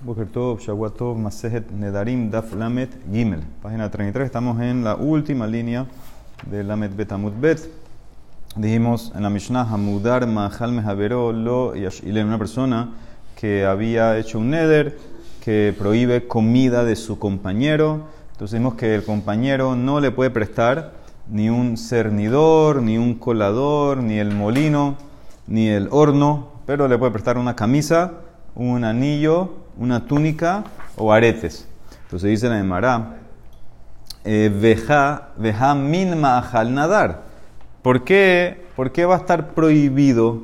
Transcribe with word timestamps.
Boker 0.00 0.26
Tov, 0.26 0.60
Shavuot 0.60 1.16
Masejet 1.16 1.72
Nedarim, 1.72 2.30
Daf 2.30 2.54
Lamet 2.54 2.90
Gimel. 3.10 3.40
Página 3.60 3.90
33, 3.90 4.26
estamos 4.26 4.60
en 4.60 4.84
la 4.84 4.94
última 4.94 5.48
línea 5.48 5.86
de 6.48 6.62
Lamet 6.62 6.94
Betamut 6.94 7.34
Bet. 7.40 7.68
Dijimos 8.54 9.10
en 9.16 9.24
la 9.24 9.30
Mishnah, 9.30 9.62
Hamudar 9.62 10.24
Mahal 10.28 10.70
Mehavero 10.70 11.32
Lo 11.32 11.74
Yashile, 11.74 12.22
una 12.22 12.38
persona 12.38 12.90
que 13.34 13.64
había 13.64 14.16
hecho 14.18 14.38
un 14.38 14.50
neder 14.50 14.96
que 15.44 15.74
prohíbe 15.76 16.28
comida 16.28 16.84
de 16.84 16.94
su 16.94 17.18
compañero. 17.18 18.02
Entonces 18.30 18.52
dijimos 18.52 18.74
que 18.74 18.94
el 18.94 19.02
compañero 19.02 19.74
no 19.74 19.98
le 19.98 20.12
puede 20.12 20.30
prestar 20.30 20.92
ni 21.28 21.50
un 21.50 21.76
cernidor, 21.76 22.82
ni 22.82 22.98
un 22.98 23.14
colador, 23.14 23.98
ni 23.98 24.18
el 24.20 24.32
molino, 24.32 24.94
ni 25.48 25.66
el 25.66 25.88
horno, 25.90 26.50
pero 26.66 26.86
le 26.86 26.96
puede 26.98 27.10
prestar 27.10 27.36
una 27.36 27.56
camisa, 27.56 28.12
un 28.54 28.84
anillo, 28.84 29.66
una 29.78 30.06
túnica 30.06 30.64
o 30.96 31.12
aretes. 31.12 31.66
Entonces 32.04 32.30
dice 32.30 32.48
la 32.48 32.58
Emara, 32.58 33.16
eh, 34.24 34.52
veja, 34.54 35.28
veja 35.36 35.74
min 35.74 36.18
ma'ajal 36.18 36.74
nadar. 36.74 37.22
¿Por 37.82 38.04
qué, 38.04 38.66
¿Por 38.76 38.92
qué 38.92 39.04
va 39.04 39.14
a 39.14 39.18
estar 39.18 39.54
prohibido 39.54 40.42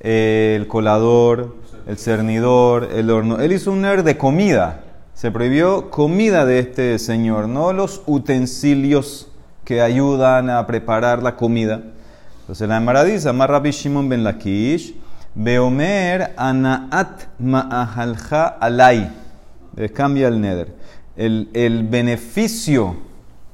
eh, 0.00 0.56
el 0.58 0.68
colador, 0.68 1.56
el 1.86 1.98
cernidor, 1.98 2.88
el 2.94 3.10
horno? 3.10 3.40
Él 3.40 3.52
hizo 3.52 3.72
un 3.72 3.82
ner 3.82 4.04
de 4.04 4.16
comida. 4.16 4.84
Se 5.14 5.30
prohibió 5.30 5.90
comida 5.90 6.46
de 6.46 6.60
este 6.60 6.98
señor, 6.98 7.48
no 7.48 7.72
los 7.72 8.02
utensilios 8.06 9.28
que 9.64 9.80
ayudan 9.80 10.50
a 10.50 10.66
preparar 10.66 11.22
la 11.22 11.36
comida. 11.36 11.82
Entonces 12.40 12.68
la 12.68 12.78
Emara 12.78 13.04
dice, 13.04 13.28
Amar 13.28 13.50
Rabbi 13.50 13.70
Shimon 13.70 14.08
ben 14.08 14.24
Lakish, 14.24 14.94
Beomer 15.34 16.32
anaat 16.36 17.28
ma'ahalja 17.38 18.58
alay. 18.60 19.10
Cambia 19.94 20.28
el 20.28 20.40
neder. 20.40 20.74
El, 21.16 21.48
el, 21.54 21.86
beneficio, 21.88 22.96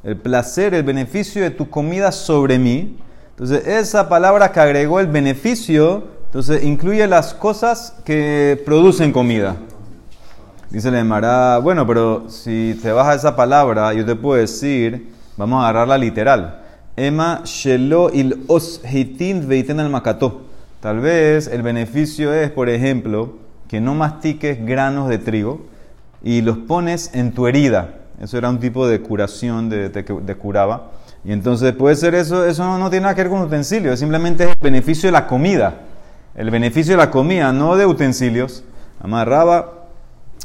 el 0.02 0.16
placer, 0.16 0.74
el 0.74 0.82
beneficio 0.82 1.42
de 1.42 1.50
tu 1.50 1.70
comida 1.70 2.10
sobre 2.12 2.58
mí. 2.58 2.98
Entonces, 3.30 3.66
esa 3.66 4.08
palabra 4.08 4.50
que 4.50 4.60
agregó 4.60 4.98
el 4.98 5.06
beneficio, 5.06 6.04
entonces 6.26 6.64
incluye 6.64 7.06
las 7.06 7.34
cosas 7.34 7.94
que 8.04 8.60
producen 8.64 9.12
comida. 9.12 9.56
Dice 10.70 10.90
la 10.90 11.00
Emara, 11.00 11.58
bueno, 11.58 11.86
pero 11.86 12.28
si 12.28 12.78
te 12.82 12.92
baja 12.92 13.14
esa 13.14 13.34
palabra, 13.34 13.94
yo 13.94 14.04
te 14.04 14.14
puedo 14.14 14.40
decir, 14.40 15.14
vamos 15.36 15.62
a 15.62 15.68
agarrarla 15.68 15.96
literal. 15.96 16.62
Ema 16.96 17.42
shelo 17.44 18.10
il 18.12 18.44
os 18.48 18.82
hitin 18.84 19.48
veiten 19.48 19.78
al 19.80 19.88
makató. 19.88 20.47
Tal 20.80 21.00
vez 21.00 21.48
el 21.48 21.62
beneficio 21.62 22.32
es, 22.32 22.50
por 22.50 22.68
ejemplo, 22.68 23.34
que 23.66 23.80
no 23.80 23.96
mastiques 23.96 24.64
granos 24.64 25.08
de 25.08 25.18
trigo 25.18 25.66
y 26.22 26.40
los 26.42 26.58
pones 26.58 27.10
en 27.14 27.32
tu 27.32 27.48
herida. 27.48 27.96
Eso 28.20 28.38
era 28.38 28.48
un 28.48 28.60
tipo 28.60 28.86
de 28.86 29.00
curación, 29.00 29.68
de, 29.68 30.36
curaba. 30.40 30.92
Y 31.24 31.32
entonces 31.32 31.72
puede 31.72 31.96
ser 31.96 32.14
eso, 32.14 32.44
eso 32.44 32.78
no, 32.78 32.90
tiene 32.90 33.04
nada 33.04 33.16
que 33.16 33.22
ver 33.22 33.30
con 33.30 33.42
utensilios, 33.42 33.94
es 33.94 34.00
simplemente 34.00 34.44
el 34.44 34.54
beneficio 34.60 35.08
de 35.08 35.12
la 35.12 35.26
comida. 35.26 35.80
El 36.36 36.50
beneficio 36.50 36.92
de 36.92 36.98
la 36.98 37.10
comida, 37.10 37.52
no 37.52 37.76
de 37.76 37.84
utensilios. 37.84 38.62
Amarraba, 39.00 39.88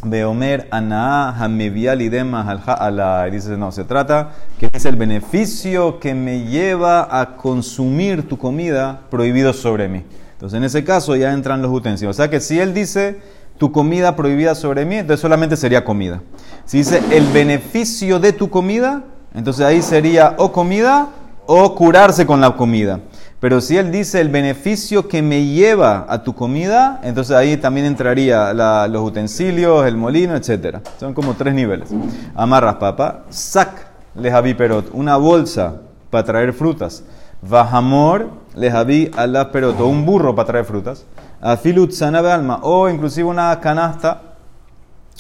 Beomer, 0.04 0.68
Anaa, 0.72 1.44
Hamevial 1.44 2.02
y 2.02 2.10
demás, 2.10 2.60
ala. 2.68 3.26
Dice, 3.26 3.56
no, 3.56 3.72
se 3.72 3.84
trata 3.84 4.32
que 4.60 4.68
es 4.74 4.86
el 4.86 4.96
beneficio 4.96 6.00
que 6.00 6.16
me 6.16 6.46
lleva 6.48 7.20
a 7.20 7.36
consumir 7.36 8.28
tu 8.28 8.40
comida 8.40 9.02
prohibido 9.12 9.54
sobre 9.54 9.88
mí. 9.88 10.04
Entonces, 10.44 10.58
en 10.58 10.66
ese 10.66 10.84
caso 10.84 11.16
ya 11.16 11.32
entran 11.32 11.62
los 11.62 11.72
utensilios. 11.72 12.18
O 12.18 12.18
sea 12.18 12.30
que 12.30 12.42
si 12.42 12.60
él 12.60 12.74
dice 12.74 13.22
tu 13.58 13.72
comida 13.72 14.18
prohibida 14.18 14.56
sobre 14.56 14.84
mí, 14.84 14.98
entonces 14.98 15.22
solamente 15.22 15.56
sería 15.56 15.86
comida. 15.86 16.22
Si 16.66 16.80
dice 16.80 17.02
el 17.12 17.26
beneficio 17.28 18.20
de 18.20 18.34
tu 18.34 18.50
comida, 18.50 19.04
entonces 19.34 19.66
ahí 19.66 19.82
sería 19.82 20.36
o 20.38 20.52
comida 20.52 21.08
o 21.46 21.74
curarse 21.76 22.26
con 22.26 22.42
la 22.42 22.58
comida. 22.58 23.00
Pero 23.40 23.62
si 23.62 23.78
él 23.78 23.90
dice 23.90 24.20
el 24.20 24.28
beneficio 24.28 25.08
que 25.08 25.22
me 25.22 25.46
lleva 25.46 26.06
a 26.10 26.24
tu 26.24 26.36
comida, 26.36 27.00
entonces 27.06 27.38
ahí 27.38 27.56
también 27.56 27.86
entraría 27.86 28.52
los 28.90 29.02
utensilios, 29.02 29.88
el 29.88 29.96
molino, 29.96 30.36
etc. 30.36 30.80
Son 31.00 31.14
como 31.14 31.36
tres 31.36 31.54
niveles. 31.54 31.88
Amarras 32.36 32.76
papa, 32.76 33.24
sac 33.30 33.88
lejavi 34.14 34.56
perot, 34.56 34.90
una 34.92 35.16
bolsa 35.16 35.76
para 36.10 36.26
traer 36.26 36.52
frutas. 36.52 37.06
Vajamor 37.50 38.30
lejavi 38.56 39.12
ala 39.18 39.52
perot, 39.52 39.80
o 39.80 39.88
un 39.88 40.06
burro 40.06 40.34
para 40.36 40.48
traer 40.48 40.66
frutas. 40.66 41.06
Afilut 41.42 41.92
sanabe 41.92 42.32
alma, 42.32 42.60
o 42.62 42.88
inclusive 42.90 43.28
una 43.28 43.60
canasta, 43.60 44.22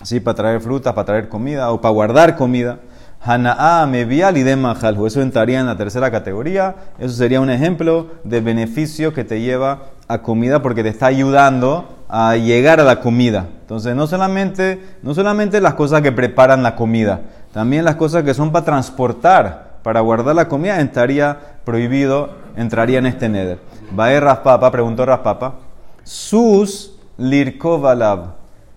sí, 0.03 0.19
para 0.19 0.35
traer 0.35 0.61
frutas, 0.61 0.93
para 0.93 1.05
traer 1.05 1.29
comida, 1.29 1.71
o 1.71 1.81
para 1.81 1.93
guardar 1.93 2.35
comida. 2.37 2.79
Hanaa 3.25 3.85
mevial 3.85 4.37
y 4.37 4.55
majalhu. 4.55 5.07
Eso 5.07 5.21
entraría 5.21 5.59
en 5.59 5.65
la 5.65 5.77
tercera 5.77 6.11
categoría. 6.11 6.75
Eso 6.99 7.13
sería 7.13 7.39
un 7.39 7.49
ejemplo 7.49 8.07
de 8.25 8.41
beneficio 8.41 9.13
que 9.13 9.23
te 9.23 9.39
lleva 9.39 9.83
a 10.09 10.21
comida 10.21 10.61
porque 10.61 10.83
te 10.83 10.89
está 10.89 11.05
ayudando 11.05 11.87
a 12.09 12.35
llegar 12.35 12.81
a 12.81 12.83
la 12.83 12.99
comida. 12.99 13.47
Entonces, 13.61 13.95
no 13.95 14.07
solamente, 14.07 14.81
no 15.03 15.13
solamente 15.13 15.61
las 15.61 15.73
cosas 15.75 16.01
que 16.01 16.11
preparan 16.11 16.63
la 16.63 16.75
comida, 16.75 17.21
también 17.53 17.85
las 17.85 17.95
cosas 17.95 18.23
que 18.23 18.33
son 18.33 18.51
para 18.51 18.65
transportar, 18.65 19.72
para 19.83 19.99
guardar 19.99 20.35
la 20.35 20.47
comida, 20.47 20.79
entraría 20.79 21.37
prohibido, 21.65 22.29
entraría 22.55 22.99
en 22.99 23.05
este 23.05 23.29
neder. 23.29 23.59
Bae 23.91 24.19
Raspapa, 24.19 24.71
preguntó 24.71 25.05
Raspapa, 25.05 25.55
sus 26.03 26.97
lirkovalab, 27.17 28.33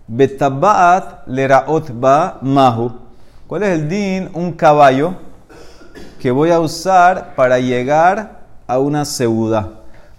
betabaat 0.07 1.27
leraot 1.27 1.91
ba 1.95 2.39
mahu. 2.43 2.93
¿Cuál 3.47 3.63
es 3.63 3.79
el 3.79 3.89
din? 3.89 4.31
Un 4.35 4.53
caballo 4.53 5.15
que 6.21 6.31
voy 6.31 6.51
a 6.51 6.59
usar 6.59 7.35
para 7.37 7.59
llegar 7.61 8.41
a 8.67 8.79
una 8.79 9.05
ciudad. 9.05 9.71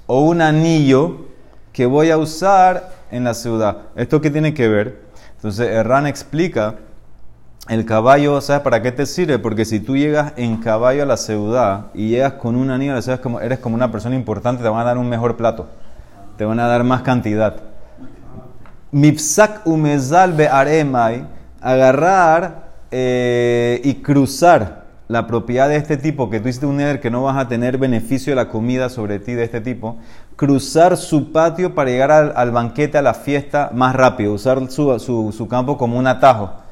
O 0.05 0.21
un 0.21 0.41
anillo 0.41 1.27
que 1.73 1.85
voy 1.85 2.09
a 2.09 2.17
usar 2.17 2.89
en 3.11 3.25
la 3.25 3.33
ciudad. 3.33 3.77
¿Esto 3.95 4.21
qué 4.21 4.31
tiene 4.31 4.53
que 4.53 4.67
ver? 4.69 5.01
Entonces, 5.35 5.67
Erran 5.69 6.07
explica, 6.07 6.75
el 7.69 7.85
caballo, 7.85 8.39
¿sabes 8.41 8.61
para 8.61 8.81
qué 8.81 8.91
te 8.91 9.05
sirve? 9.05 9.39
Porque 9.39 9.65
si 9.65 9.79
tú 9.79 9.97
llegas 9.97 10.33
en 10.37 10.57
caballo 10.57 11.03
a 11.03 11.05
la 11.05 11.17
ciudad 11.17 11.87
y 11.93 12.09
llegas 12.09 12.33
con 12.33 12.55
un 12.55 12.71
anillo, 12.71 12.93
como, 13.21 13.39
eres 13.39 13.59
como 13.59 13.75
una 13.75 13.91
persona 13.91 14.15
importante, 14.15 14.63
te 14.63 14.69
van 14.69 14.81
a 14.81 14.83
dar 14.85 14.97
un 14.97 15.09
mejor 15.09 15.37
plato. 15.37 15.67
Te 16.37 16.45
van 16.45 16.59
a 16.59 16.67
dar 16.67 16.83
más 16.83 17.01
cantidad. 17.01 17.55
Mipsak 18.91 19.65
umezal 19.67 20.33
be'aremai, 20.33 21.25
agarrar 21.61 22.67
eh, 22.91 23.81
y 23.83 23.95
cruzar 23.95 24.87
la 25.07 25.25
propiedad 25.25 25.69
de 25.69 25.77
este 25.77 25.97
tipo, 25.97 26.29
que 26.29 26.39
tú 26.39 26.49
hiciste 26.49 26.65
un 26.65 26.77
neder 26.77 26.99
que 26.99 27.09
no 27.09 27.23
vas 27.23 27.37
a 27.37 27.47
tener 27.47 27.77
beneficio 27.77 28.31
de 28.31 28.35
la 28.35 28.49
comida 28.49 28.89
sobre 28.89 29.19
ti 29.19 29.33
de 29.33 29.43
este 29.43 29.61
tipo, 29.61 29.97
cruzar 30.35 30.97
su 30.97 31.31
patio 31.31 31.73
para 31.75 31.89
llegar 31.89 32.11
al, 32.11 32.51
banquete, 32.51 32.97
a 32.97 33.01
la 33.01 33.13
fiesta 33.13 33.71
más 33.73 33.95
rápido, 33.95 34.33
usar 34.33 34.69
su, 34.69 35.47
campo 35.49 35.77
como 35.77 35.97
un 35.97 36.07
atajo. 36.07 36.66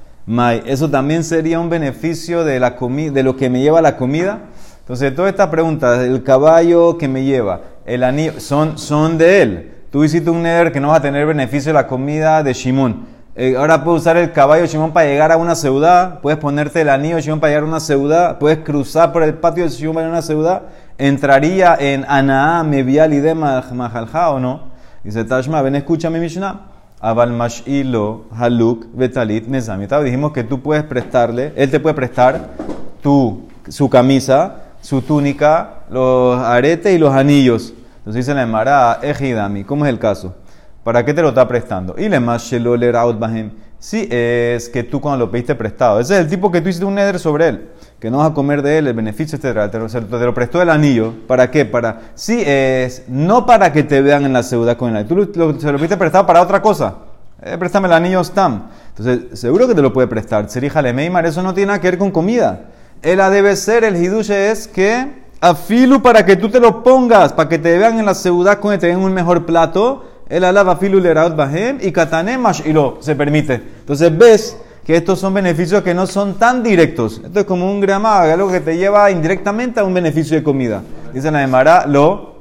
Eso 0.65 0.89
también 0.89 1.23
sería 1.23 1.59
un 1.59 1.69
beneficio 1.69 2.43
de, 2.43 2.59
la 2.59 2.71
de 2.71 3.23
lo 3.23 3.35
que 3.35 3.49
me 3.49 3.61
lleva 3.61 3.81
la 3.81 3.95
comida. 3.97 4.39
Entonces, 4.79 5.15
toda 5.15 5.29
esta 5.29 5.49
pregunta, 5.49 6.03
el 6.03 6.23
caballo 6.23 6.97
que 6.97 7.07
me 7.07 7.23
lleva, 7.23 7.61
el 7.85 8.03
anillo, 8.03 8.39
son, 8.39 8.77
son 8.77 9.17
de 9.17 9.41
él. 9.41 9.71
Tú 9.91 10.03
hiciste 10.03 10.29
un 10.29 10.43
neder 10.43 10.71
que 10.71 10.79
no 10.79 10.89
vas 10.89 10.99
a 10.99 11.01
tener 11.01 11.25
beneficio 11.25 11.69
de 11.69 11.73
la 11.73 11.87
comida 11.87 12.43
de 12.43 12.53
Shimon. 12.53 13.05
Eh, 13.35 13.55
ahora 13.57 13.83
puedes 13.83 14.01
usar 14.01 14.17
el 14.17 14.31
caballo 14.31 14.61
de 14.61 14.67
Shimon 14.67 14.93
para 14.93 15.07
llegar 15.07 15.31
a 15.31 15.37
una 15.37 15.55
ciudad, 15.55 16.19
puedes 16.21 16.39
ponerte 16.39 16.81
el 16.81 16.89
anillo 16.89 17.19
Shimon 17.19 17.39
para 17.39 17.51
llegar 17.51 17.63
a 17.63 17.67
una 17.67 17.79
ciudad, 17.79 18.37
puedes 18.37 18.59
cruzar 18.59 19.11
por 19.11 19.23
el 19.23 19.33
patio 19.33 19.63
de 19.63 19.69
Shimon 19.69 19.95
para 19.95 20.09
una 20.09 20.21
ciudad, 20.21 20.63
entraría 20.97 21.75
en 21.79 22.05
Anaa, 22.07 22.63
Mevial 22.63 23.13
y 23.13 23.19
Dema, 23.19 23.63
Mahalja 23.73 24.29
o 24.31 24.39
no. 24.39 24.75
Dice 25.03 25.23
Tashma, 25.23 25.61
ven, 25.61 25.75
escúchame 25.75 26.19
Mishnah. 26.19 26.74
Abal 26.99 27.31
Mashilo, 27.31 28.25
Haluk, 28.31 28.87
Betalit, 28.93 29.47
Nezamita. 29.47 30.01
Dijimos 30.01 30.31
que 30.31 30.43
tú 30.43 30.61
puedes 30.61 30.83
prestarle, 30.83 31.53
él 31.55 31.69
te 31.69 31.79
puede 31.79 31.95
prestar 31.95 32.49
tu, 33.01 33.43
su 33.67 33.89
camisa, 33.89 34.63
su 34.81 35.01
túnica, 35.01 35.81
los 35.89 36.39
aretes 36.39 36.93
y 36.93 36.97
los 36.97 37.13
anillos. 37.13 37.73
Entonces 37.99 38.25
dice 38.25 38.33
la 38.33 38.43
Emara, 38.43 38.99
Ejidami, 39.01 39.63
¿cómo 39.63 39.85
es 39.85 39.89
el 39.89 39.99
caso? 39.99 40.35
¿Para 40.83 41.03
qué 41.03 41.13
te 41.13 41.21
lo 41.21 41.29
está 41.29 41.47
prestando? 41.47 41.95
Y 41.97 42.07
le 42.07 42.19
más 42.19 42.51
bahem. 43.19 43.51
Si 43.79 44.07
es 44.09 44.69
que 44.69 44.83
tú 44.83 44.99
cuando 44.99 45.25
lo 45.25 45.31
pediste 45.31 45.53
prestado, 45.55 45.99
ese 45.99 46.15
es 46.15 46.19
el 46.21 46.29
tipo 46.29 46.51
que 46.51 46.61
tú 46.61 46.69
hiciste 46.69 46.85
un 46.85 46.95
neder 46.95 47.19
sobre 47.19 47.49
él, 47.49 47.69
que 47.99 48.09
no 48.09 48.17
vas 48.17 48.31
a 48.31 48.33
comer 48.33 48.61
de 48.61 48.79
él, 48.79 48.87
el 48.87 48.93
beneficio, 48.93 49.37
etc. 49.37 49.69
Te, 49.69 50.25
lo 50.25 50.33
prestó 50.33 50.61
el 50.61 50.69
anillo. 50.69 51.13
¿Para 51.27 51.51
qué? 51.51 51.65
Para, 51.65 52.01
si 52.15 52.41
es, 52.45 53.03
no 53.07 53.45
para 53.45 53.71
que 53.71 53.83
te 53.83 54.01
vean 54.01 54.25
en 54.25 54.33
la 54.33 54.43
ciudad 54.43 54.77
con 54.77 54.95
él. 54.95 55.05
Tú 55.05 55.15
lo, 55.15 55.59
se 55.59 55.71
lo 55.71 55.77
pediste 55.77 55.97
prestado 55.97 56.25
para 56.25 56.41
otra 56.41 56.61
cosa. 56.61 56.95
Eh, 57.41 57.57
préstame 57.57 57.87
el 57.87 57.93
anillo 57.93 58.23
Stam. 58.23 58.69
Entonces, 58.97 59.39
seguro 59.39 59.67
que 59.67 59.75
te 59.75 59.81
lo 59.81 59.93
puede 59.93 60.07
prestar. 60.07 60.49
Seríjale 60.49 60.93
Meimar, 60.93 61.25
eso 61.25 61.43
no 61.43 61.53
tiene 61.53 61.67
nada 61.67 61.81
que 61.81 61.91
ver 61.91 61.99
con 61.99 62.11
comida. 62.11 62.65
Él 63.01 63.19
debe 63.29 63.55
ser, 63.55 63.83
el 63.83 63.95
hiduche 63.97 64.51
es 64.51 64.67
que 64.67 65.25
afilu 65.41 66.01
para 66.01 66.25
que 66.25 66.35
tú 66.35 66.49
te 66.49 66.59
lo 66.59 66.81
pongas, 66.81 67.33
para 67.33 67.49
que 67.49 67.59
te 67.59 67.77
vean 67.77 67.99
en 67.99 68.05
la 68.05 68.15
ciudad 68.15 68.59
con 68.59 68.73
él, 68.73 68.79
te 68.79 68.87
den 68.87 68.97
un 68.97 69.13
mejor 69.13 69.45
plato 69.45 70.05
el 70.29 70.43
alaba 70.43 70.75
filu 70.77 70.99
leraot 70.99 71.35
bahem 71.35 71.77
y 71.81 71.91
katane 71.91 72.37
lo 72.73 72.97
Se 72.99 73.15
permite. 73.15 73.53
Entonces 73.53 74.17
ves 74.17 74.57
que 74.85 74.95
estos 74.95 75.19
son 75.19 75.33
beneficios 75.33 75.83
que 75.83 75.93
no 75.93 76.05
son 76.05 76.35
tan 76.35 76.61
directos. 76.61 77.21
Esto 77.23 77.39
es 77.39 77.45
como 77.45 77.71
un 77.71 77.81
grama, 77.81 78.21
algo 78.21 78.51
que 78.51 78.59
te 78.59 78.77
lleva 78.77 79.09
indirectamente 79.09 79.79
a 79.79 79.83
un 79.83 79.93
beneficio 79.93 80.37
de 80.37 80.43
comida. 80.43 80.83
Dice 81.13 81.31
la 81.31 81.41
Emara, 81.41 81.87
lo, 81.87 82.35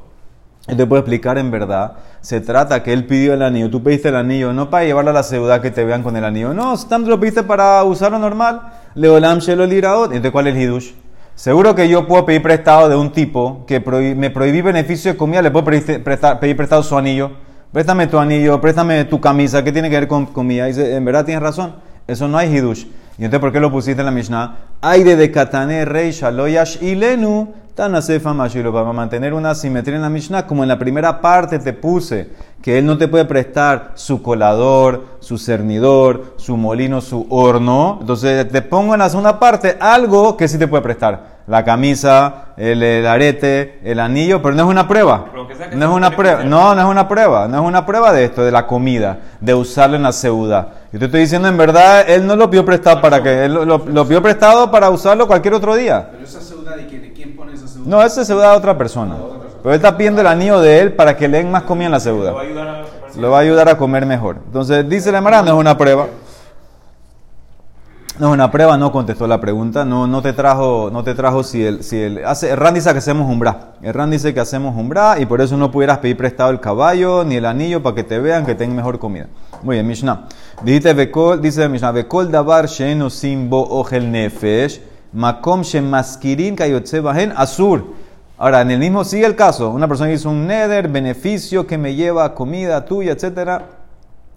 él 0.66 0.76
te 0.76 0.86
puede 0.86 1.00
explicar 1.00 1.38
en 1.38 1.50
verdad. 1.50 1.94
Se 2.20 2.40
trata 2.40 2.82
que 2.82 2.92
él 2.92 3.06
pidió 3.06 3.34
el 3.34 3.42
anillo, 3.42 3.70
tú 3.70 3.82
pediste 3.82 4.08
el 4.08 4.16
anillo, 4.16 4.52
no 4.52 4.68
para 4.68 4.84
llevarlo 4.84 5.10
a 5.10 5.14
la 5.14 5.22
ciudad 5.22 5.60
que 5.62 5.70
te 5.70 5.84
vean 5.84 6.02
con 6.02 6.16
el 6.16 6.24
anillo. 6.24 6.52
No, 6.52 6.76
tanto 6.76 7.08
lo 7.08 7.18
pediste 7.18 7.42
para 7.42 7.82
usarlo 7.84 8.18
normal. 8.18 8.60
Leolam 8.94 9.38
shelo 9.38 9.66
liraot. 9.66 10.06
Entonces, 10.06 10.32
¿cuál 10.32 10.46
es 10.46 10.56
el 10.56 10.62
hidush? 10.62 10.92
Seguro 11.34 11.74
que 11.74 11.88
yo 11.88 12.06
puedo 12.06 12.24
pedir 12.24 12.42
prestado 12.42 12.88
de 12.88 12.96
un 12.96 13.10
tipo 13.10 13.64
que 13.66 13.80
me 14.16 14.30
prohibí 14.30 14.62
beneficio 14.62 15.12
de 15.12 15.18
comida, 15.18 15.42
le 15.42 15.50
puedo 15.50 15.64
pedir 15.64 16.56
prestado 16.56 16.82
su 16.82 16.96
anillo. 16.96 17.32
Préstame 17.74 18.06
tu 18.06 18.20
anillo, 18.20 18.60
préstame 18.60 19.04
tu 19.04 19.20
camisa, 19.20 19.64
¿qué 19.64 19.72
tiene 19.72 19.90
que 19.90 19.96
ver 19.96 20.06
con 20.06 20.26
comida? 20.26 20.66
dice, 20.66 20.94
en 20.94 21.04
verdad 21.04 21.24
tienes 21.24 21.42
razón. 21.42 21.74
Eso 22.06 22.28
no 22.28 22.38
hay 22.38 22.54
hidush. 22.54 22.84
¿Y 23.18 23.24
entonces 23.24 23.40
por 23.40 23.50
qué 23.50 23.58
lo 23.58 23.72
pusiste 23.72 24.00
en 24.00 24.06
la 24.06 24.12
Mishnah? 24.12 24.58
Hay 24.80 25.02
de 25.02 25.32
katane 25.32 25.84
rey 25.84 26.12
shaloyash 26.12 26.80
ilenu 26.80 27.52
tanasefa 27.74 28.32
mashilo. 28.32 28.72
Para 28.72 28.92
mantener 28.92 29.34
una 29.34 29.56
simetría 29.56 29.96
en 29.96 30.02
la 30.02 30.08
Mishnah, 30.08 30.46
como 30.46 30.62
en 30.62 30.68
la 30.68 30.78
primera 30.78 31.20
parte 31.20 31.58
te 31.58 31.72
puse 31.72 32.28
que 32.62 32.78
él 32.78 32.86
no 32.86 32.96
te 32.96 33.08
puede 33.08 33.24
prestar 33.24 33.90
su 33.94 34.22
colador, 34.22 35.06
su 35.18 35.36
cernidor, 35.36 36.34
su 36.36 36.56
molino, 36.56 37.00
su 37.00 37.26
horno. 37.28 37.98
Entonces 38.00 38.48
te 38.52 38.62
pongo 38.62 38.94
en 38.94 39.00
la 39.00 39.08
segunda 39.08 39.40
parte 39.40 39.76
algo 39.80 40.36
que 40.36 40.46
sí 40.46 40.58
te 40.58 40.68
puede 40.68 40.84
prestar 40.84 41.33
la 41.46 41.62
camisa, 41.62 42.46
el, 42.56 43.06
arete, 43.06 43.80
el 43.84 44.00
anillo, 44.00 44.40
pero 44.40 44.54
no 44.54 44.62
es 44.62 44.68
una 44.68 44.88
prueba. 44.88 45.26
No 45.74 45.86
es 45.86 45.90
una 45.90 46.10
prueba. 46.16 46.44
No, 46.44 46.74
no 46.74 46.80
es 46.80 46.86
una 46.86 47.06
prueba. 47.06 47.48
No 47.48 47.62
es 47.62 47.68
una 47.68 47.84
prueba 47.84 48.12
de 48.12 48.24
esto, 48.24 48.44
de 48.44 48.50
la 48.50 48.66
comida, 48.66 49.18
de 49.40 49.54
usarlo 49.54 49.96
en 49.96 50.02
la 50.02 50.12
ceuda. 50.12 50.68
Yo 50.92 50.98
te 50.98 51.06
estoy 51.06 51.20
diciendo, 51.20 51.48
en 51.48 51.56
verdad, 51.56 52.08
él 52.08 52.26
no 52.26 52.36
lo 52.36 52.48
pidió 52.48 52.64
prestado 52.64 53.00
para 53.00 53.22
que. 53.22 53.44
Él 53.44 53.54
lo, 53.54 53.64
lo, 53.64 54.06
pidió 54.06 54.22
prestado 54.22 54.70
para 54.70 54.88
usarlo 54.90 55.26
cualquier 55.26 55.54
otro 55.54 55.74
día. 55.74 56.08
Pero 56.12 56.24
esa 56.24 56.40
ceuda, 56.40 56.76
¿de 56.76 56.86
quién, 56.86 57.12
quién 57.14 57.36
pone 57.36 57.52
esa 57.52 57.68
ceuda? 57.68 57.84
No, 57.86 58.02
esa 58.02 58.22
es 58.22 58.26
ceuda 58.26 58.52
de 58.52 58.56
otra 58.56 58.78
persona. 58.78 59.16
Pero 59.62 59.74
él 59.74 59.76
está 59.76 59.96
pidiendo 59.96 60.20
el 60.20 60.26
anillo 60.26 60.60
de 60.60 60.80
él 60.80 60.92
para 60.92 61.16
que 61.16 61.26
le 61.26 61.38
den 61.38 61.50
más 61.50 61.62
comida 61.62 61.86
en 61.86 61.92
la 61.92 62.00
ceuda. 62.00 62.30
Lo 62.30 62.36
va 62.36 62.40
a 62.40 62.44
ayudar 62.44 62.68
a, 62.68 62.84
lo 63.16 63.30
va 63.30 63.38
a, 63.38 63.40
ayudar 63.40 63.68
a 63.68 63.76
comer 63.76 64.06
mejor. 64.06 64.36
Entonces, 64.46 64.88
dice 64.88 65.10
la 65.10 65.20
Mara, 65.20 65.42
no 65.42 65.54
es 65.54 65.58
una 65.58 65.76
prueba. 65.76 66.06
No, 68.16 68.30
una 68.30 68.48
prueba 68.52 68.78
no 68.78 68.92
contestó 68.92 69.26
la 69.26 69.40
pregunta, 69.40 69.84
no, 69.84 70.06
no 70.06 70.22
te 70.22 70.32
trajo, 70.32 70.88
no 70.92 71.02
te 71.02 71.16
trajo 71.16 71.42
si 71.42 71.64
el, 71.64 71.82
si 71.82 72.00
el, 72.00 72.24
hace, 72.24 72.52
el 72.52 72.56
Ran 72.56 72.72
dice 72.72 72.92
que 72.92 72.98
hacemos 72.98 73.28
umbra, 73.28 73.72
el 73.82 73.92
Ran 73.92 74.08
dice 74.08 74.32
que 74.32 74.38
hacemos 74.38 74.76
umbra 74.76 75.18
y 75.18 75.26
por 75.26 75.40
eso 75.40 75.56
no 75.56 75.72
pudieras 75.72 75.98
pedir 75.98 76.16
prestado 76.16 76.50
el 76.50 76.60
caballo 76.60 77.24
ni 77.24 77.34
el 77.34 77.44
anillo 77.44 77.82
para 77.82 77.96
que 77.96 78.04
te 78.04 78.20
vean 78.20 78.46
que 78.46 78.54
tengan 78.54 78.76
mejor 78.76 79.00
comida. 79.00 79.26
Muy 79.64 79.74
bien, 79.74 79.88
Mishnah. 79.88 80.28
Dice 80.62 80.94
Bekol, 80.94 81.42
dice 81.42 81.68
Mishnah, 81.68 81.90
Bekol 81.90 82.30
davar 82.30 82.68
sheeno 82.68 83.10
simbo 83.10 83.66
ojel 83.68 84.12
nefesh, 84.12 84.80
makom 85.12 85.62
shemaskirin 85.62 86.54
kayotze 86.54 87.00
bahen 87.00 87.32
asur. 87.34 87.82
Ahora, 88.38 88.60
en 88.60 88.70
el 88.70 88.78
mismo 88.78 89.02
sigue 89.02 89.26
el 89.26 89.34
caso, 89.34 89.70
una 89.70 89.88
persona 89.88 90.12
hizo 90.12 90.30
un 90.30 90.46
neder, 90.46 90.86
beneficio 90.86 91.66
que 91.66 91.78
me 91.78 91.96
lleva 91.96 92.32
comida 92.32 92.84
tuya, 92.84 93.10
etcétera 93.10 93.83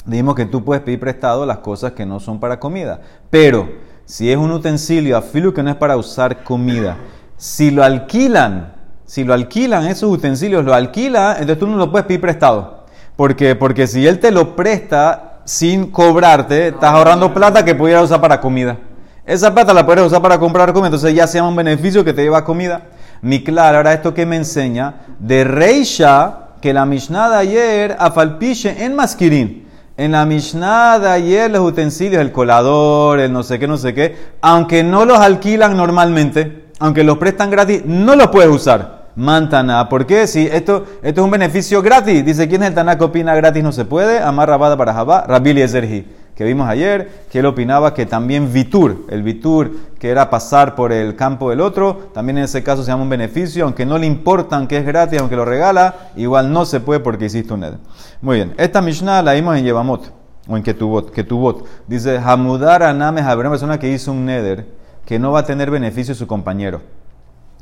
dijimos 0.08 0.36
que 0.36 0.46
tú 0.46 0.64
puedes 0.64 0.84
pedir 0.84 1.00
prestado 1.00 1.46
las 1.46 1.60
cosas 1.60 1.92
que 1.92 2.06
no 2.06 2.20
son 2.20 2.40
para 2.40 2.60
comida. 2.60 3.02
Pero 3.30 3.70
si 4.06 4.32
es 4.32 4.38
un 4.38 4.52
utensilio, 4.52 5.18
afilo 5.18 5.54
que 5.54 5.62
no 5.62 5.70
es 5.70 5.76
para 5.76 5.98
usar 5.98 6.44
comida, 6.44 6.98
si 7.36 7.72
lo 7.72 7.84
alquilan, 7.84 8.74
si 9.06 9.24
lo 9.24 9.34
alquilan 9.34 9.86
esos 9.86 10.12
utensilios, 10.12 10.64
lo 10.64 10.74
alquila, 10.74 11.34
entonces 11.34 11.60
tú 11.60 11.68
no 11.68 11.78
lo 11.78 11.92
puedes 11.92 12.08
pedir 12.08 12.22
prestado. 12.22 12.86
Porque, 13.16 13.56
porque 13.56 13.86
si 13.86 14.08
él 14.08 14.20
te 14.20 14.32
lo 14.32 14.56
presta 14.56 15.40
sin 15.44 15.92
cobrarte, 15.92 16.70
estás 16.70 16.94
ahorrando 16.94 17.34
plata 17.34 17.66
que 17.66 17.76
pudiera 17.76 18.02
usar 18.02 18.22
para 18.22 18.40
comida. 18.40 18.78
Esa 19.26 19.54
plata 19.54 19.74
la 19.74 19.86
puedes 19.86 20.06
usar 20.06 20.22
para 20.22 20.40
comprar 20.40 20.72
comida, 20.72 20.88
entonces 20.88 21.14
ya 21.14 21.28
se 21.28 21.38
llama 21.38 21.50
un 21.50 21.56
beneficio 21.58 22.06
que 22.06 22.14
te 22.14 22.24
lleva 22.24 22.46
comida. 22.46 22.84
Mi 23.22 23.44
claro, 23.44 23.78
ahora 23.78 23.94
esto 23.94 24.14
que 24.14 24.26
me 24.26 24.38
enseña, 24.38 25.02
de 25.20 25.44
Reisha, 25.44 26.48
que 26.62 26.74
la 26.74 26.86
Mishnah 26.86 27.30
de 27.30 27.36
ayer, 27.36 27.96
afalpiche 28.00 28.86
en 28.86 28.96
masquirín. 28.96 29.67
En 29.98 30.12
la 30.12 30.28
Mishnah 30.28 31.00
de 31.00 31.10
ayer 31.10 31.50
los 31.50 31.62
utensilios, 31.62 32.22
el 32.22 32.32
colador, 32.32 33.20
el 33.20 33.34
no 33.34 33.42
sé 33.42 33.58
qué, 33.58 33.68
no 33.68 33.78
sé 33.78 33.96
qué, 33.96 34.16
aunque 34.42 34.84
no 34.84 35.06
los 35.06 35.18
alquilan 35.18 35.76
normalmente, 35.76 36.68
aunque 36.78 37.04
los 37.04 37.18
prestan 37.18 37.50
gratis, 37.50 37.82
no 37.84 38.16
los 38.16 38.28
puedes 38.28 38.52
usar. 38.52 39.08
Mantana, 39.16 39.90
¿por 39.90 40.06
qué? 40.06 40.28
Si 40.28 40.46
esto, 40.46 40.86
esto 41.02 41.22
es 41.22 41.26
un 41.26 41.32
beneficio 41.32 41.82
gratis. 41.82 42.24
Dice, 42.24 42.48
¿quién 42.48 42.62
es 42.62 42.70
el 42.70 42.76
Taná 42.76 42.96
que 42.96 43.06
opina 43.06 43.34
gratis 43.34 43.64
no 43.64 43.72
se 43.72 43.86
puede? 43.86 44.20
Amar 44.20 44.48
Rabada 44.48 44.78
para 44.78 44.94
Jabá, 44.94 45.26
Rabili 45.28 45.64
Ezerji 45.64 46.06
que 46.38 46.44
vimos 46.44 46.70
ayer, 46.70 47.26
que 47.32 47.40
él 47.40 47.48
opinaba 47.48 47.96
que 47.96 48.06
también 48.06 48.54
Vitur, 48.54 49.08
el 49.10 49.24
Vitur 49.24 49.72
que 49.98 50.12
era 50.12 50.30
pasar 50.30 50.76
por 50.76 50.92
el 50.92 51.16
campo 51.16 51.50
del 51.50 51.62
otro, 51.62 52.12
también 52.14 52.38
en 52.38 52.44
ese 52.44 52.62
caso 52.62 52.84
se 52.84 52.92
llama 52.92 53.02
un 53.02 53.10
beneficio, 53.10 53.66
aunque 53.66 53.88
no 53.88 53.98
le 53.98 54.06
importan 54.06 54.68
que 54.68 54.78
es 54.78 54.86
gratis, 54.86 55.20
aunque 55.20 55.36
lo 55.36 55.46
regala, 55.46 56.12
igual 56.16 56.54
no 56.54 56.66
se 56.66 56.80
puede 56.80 57.00
porque 57.00 57.26
hiciste 57.26 57.56
un 57.56 57.62
neder. 57.62 57.80
Muy 58.22 58.36
bien, 58.36 58.54
esta 58.58 58.82
Mishnah 58.84 59.24
la 59.24 59.34
vimos 59.34 59.58
en 59.58 59.66
Yevamot, 59.66 60.14
o 60.48 60.56
en 60.56 60.62
Ketubot, 60.62 61.10
Ketubot. 61.10 61.66
Dice, 61.88 62.20
Hamudar 62.20 62.84
Aname 62.84 63.22
habrá 63.22 63.50
una 63.50 63.58
persona 63.58 63.80
que 63.80 63.90
hizo 63.92 64.12
un 64.12 64.26
neder 64.26 64.68
que 65.08 65.18
no 65.18 65.32
va 65.32 65.40
a 65.40 65.46
tener 65.46 65.72
beneficio 65.72 66.14
su 66.14 66.28
compañero. 66.28 66.84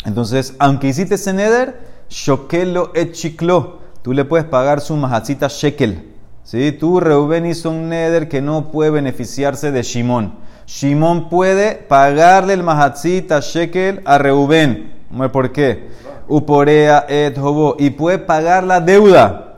Entonces, 0.04 0.54
aunque 0.60 0.90
hiciste 0.90 1.16
ese 1.16 1.32
neder, 1.32 1.80
Shokelo 2.10 2.92
et 2.94 3.14
Chiklo, 3.14 3.80
tú 4.02 4.12
le 4.12 4.26
puedes 4.26 4.46
pagar 4.46 4.82
su 4.82 4.98
mahatzita 4.98 5.48
shekel 5.48 6.15
¿Sí? 6.46 6.72
Tú, 6.72 7.00
Reuben 7.00 7.48
hizo 7.48 7.72
un 7.72 7.90
neder 7.90 8.30
que 8.30 8.40
no 8.40 8.72
puede 8.72 8.92
beneficiarse 8.92 9.72
de 9.72 9.82
Shimón. 9.82 10.36
Shimón 10.68 11.28
puede 11.28 11.74
pagarle 11.74 12.54
el 12.54 12.62
mahatzita 12.62 13.40
shekel 13.40 14.02
a 14.06 14.20
Reuben. 14.20 14.94
¿Por 15.34 15.52
qué? 15.52 15.90
Uporea 16.28 17.06
et 17.10 17.36
hobo. 17.40 17.76
Y 17.80 17.90
puede 17.90 18.20
pagar 18.20 18.64
la 18.64 18.80
deuda. 18.80 19.56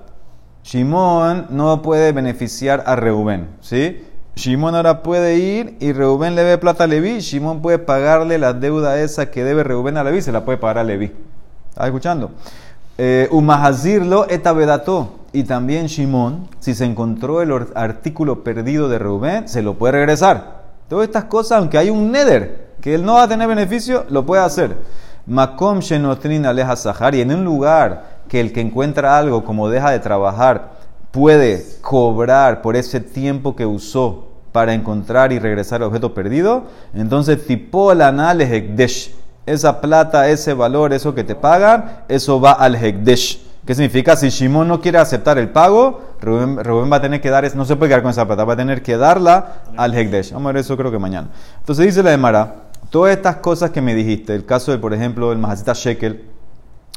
Shimón 0.63 1.47
no 1.49 1.81
puede 1.81 2.13
beneficiar 2.13 2.83
a 2.85 2.95
Reuben. 2.95 3.49
¿Sí? 3.59 4.01
Shimón 4.35 4.73
ahora 4.73 5.03
puede 5.03 5.35
ir 5.35 5.75
y 5.81 5.91
Reuben 5.91 6.35
le 6.35 6.43
debe 6.43 6.57
plata 6.57 6.85
a 6.85 6.87
Levi. 6.87 7.19
Shimón 7.19 7.61
puede 7.61 7.79
pagarle 7.79 8.37
la 8.37 8.53
deuda 8.53 8.97
esa 9.01 9.29
que 9.29 9.43
debe 9.43 9.65
Reuben 9.65 9.97
a 9.97 10.05
Levi. 10.05 10.21
Se 10.21 10.31
la 10.31 10.45
puede 10.45 10.57
pagar 10.57 10.77
a 10.77 10.83
Levi. 10.85 11.11
¿Estás 11.67 11.85
escuchando? 11.85 12.31
Eh, 12.97 13.27
Umahazirlo 13.29 14.29
etabedato. 14.29 15.16
Y 15.37 15.43
también 15.43 15.85
Shimón, 15.85 16.47
si 16.57 16.73
se 16.73 16.83
encontró 16.83 17.43
el 17.43 17.53
artículo 17.75 18.43
perdido 18.43 18.89
de 18.89 18.97
Reubén, 18.97 19.47
se 19.47 19.61
lo 19.61 19.75
puede 19.75 19.91
regresar. 19.91 20.63
Todas 20.89 21.05
estas 21.05 21.25
cosas, 21.25 21.59
aunque 21.59 21.77
hay 21.77 21.91
un 21.91 22.11
neder, 22.11 22.69
que 22.81 22.95
él 22.95 23.05
no 23.05 23.13
va 23.13 23.21
a 23.21 23.27
tener 23.27 23.47
beneficio, 23.47 24.03
lo 24.09 24.25
puede 24.25 24.41
hacer. 24.41 24.77
Makom 25.27 25.77
shenotrin 25.77 26.47
aleja 26.47 26.75
sahar. 26.75 27.13
Y 27.13 27.21
en 27.21 27.31
un 27.31 27.45
lugar 27.45 28.21
que 28.27 28.41
el 28.41 28.51
que 28.51 28.61
encuentra 28.61 29.15
algo, 29.15 29.43
como 29.43 29.69
deja 29.69 29.91
de 29.91 29.99
trabajar, 29.99 30.71
puede 31.11 31.63
cobrar 31.81 32.63
por 32.63 32.75
ese 32.75 32.99
tiempo 32.99 33.55
que 33.55 33.67
usó 33.67 34.29
para 34.51 34.73
encontrar 34.73 35.31
y 35.31 35.37
regresar 35.37 35.81
el 35.81 35.87
objeto 35.87 36.15
perdido, 36.15 36.63
entonces 36.95 37.45
tipo 37.45 37.93
la 37.93 38.09
hekdesh. 38.33 39.13
Esa 39.45 39.81
plata, 39.81 40.29
ese 40.29 40.55
valor, 40.55 40.93
eso 40.93 41.13
que 41.13 41.23
te 41.23 41.35
pagan, 41.35 42.01
eso 42.07 42.41
va 42.41 42.53
al 42.53 42.75
hekdesh. 42.75 43.45
¿Qué 43.67 43.75
significa? 43.75 44.15
Si 44.15 44.29
Shimon 44.29 44.65
no 44.65 44.79
quiere 44.79 44.97
aceptar 44.97 45.37
el 45.37 45.49
pago, 45.49 45.99
Rubén, 46.21 46.89
va 46.89 46.95
a 46.95 47.01
tener 47.01 47.19
que 47.19 47.29
dar, 47.29 47.53
no 47.53 47.65
se 47.65 47.75
puede 47.75 47.89
quedar 47.89 48.01
con 48.01 48.11
esa 48.11 48.25
plata, 48.25 48.45
va 48.45 48.53
a 48.53 48.55
tener 48.55 48.81
que 48.81 48.95
darla 48.95 49.63
al 49.75 49.93
Hekdesh. 49.93 50.31
Vamos 50.31 50.49
a 50.49 50.53
ver 50.53 50.61
eso 50.61 50.77
creo 50.77 50.89
que 50.89 50.97
mañana. 50.97 51.27
Entonces 51.59 51.85
dice 51.85 52.01
la 52.01 52.13
Emara, 52.13 52.55
todas 52.89 53.13
estas 53.13 53.35
cosas 53.35 53.71
que 53.71 53.81
me 53.81 53.93
dijiste, 53.93 54.33
el 54.33 54.45
caso 54.45 54.71
de, 54.71 54.77
por 54.77 54.93
ejemplo, 54.93 55.33
el 55.33 55.37
Mahasita 55.37 55.73
Shekel, 55.73 56.23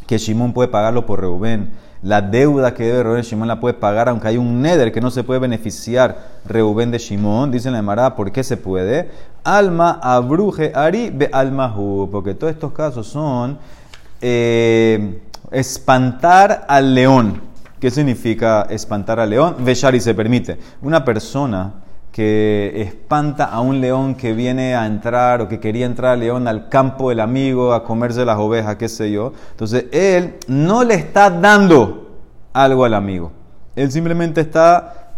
que 0.07 0.17
Shimon 0.17 0.53
puede 0.53 0.69
pagarlo 0.69 1.07
por 1.07 1.21
Reuben, 1.21 1.73
la 2.05 2.23
deuda 2.23 2.73
que 2.73 2.85
debe 2.85 3.03
Reuben, 3.03 3.23
Shimon 3.23 3.49
la 3.49 3.59
puede 3.59 3.75
pagar, 3.75 4.09
aunque 4.09 4.29
hay 4.29 4.37
un 4.37 4.63
neder 4.63 4.93
que 4.93 5.01
no 5.01 5.11
se 5.11 5.25
puede 5.25 5.41
beneficiar 5.41 6.19
Reuben 6.47 6.93
de 6.93 6.99
Shimon, 6.99 7.51
dice 7.51 7.73
la 7.73 7.79
Emara, 7.79 8.15
¿por 8.15 8.31
qué 8.31 8.45
se 8.45 8.57
puede? 8.57 9.11
Alma 9.43 9.99
abruje 10.01 10.71
ari 10.73 11.11
be 11.11 11.29
almahu, 11.33 12.09
porque 12.13 12.35
todos 12.35 12.53
estos 12.53 12.71
casos 12.71 13.09
son... 13.09 13.59
Eh, 14.23 15.23
espantar 15.51 16.65
al 16.69 16.95
león. 16.95 17.43
¿Qué 17.79 17.91
significa 17.91 18.67
espantar 18.69 19.21
al 19.21 19.31
león? 19.31 19.57
Veshari 19.61 20.01
se 20.01 20.15
permite. 20.15 20.59
Una 20.83 21.05
persona 21.05 21.75
que 22.13 22.73
espanta 22.83 23.45
a 23.45 23.61
un 23.61 23.81
león 23.81 24.15
que 24.15 24.33
viene 24.33 24.75
a 24.75 24.85
entrar 24.87 25.41
o 25.41 25.49
que 25.49 25.61
quería 25.61 25.87
entrar 25.87 26.13
al 26.13 26.21
león 26.21 26.49
al 26.49 26.69
campo 26.69 27.09
del 27.09 27.21
amigo 27.21 27.73
a 27.73 27.85
comerse 27.85 28.25
las 28.25 28.39
ovejas, 28.39 28.77
qué 28.77 28.89
sé 28.89 29.11
yo. 29.11 29.33
Entonces 29.53 29.87
él 29.93 30.37
no 30.49 30.85
le 30.85 30.95
está 30.95 31.31
dando 31.31 32.19
algo 32.53 32.85
al 32.85 32.95
amigo. 32.95 33.33
Él 33.77 33.91
simplemente 33.93 34.41
está 34.41 35.13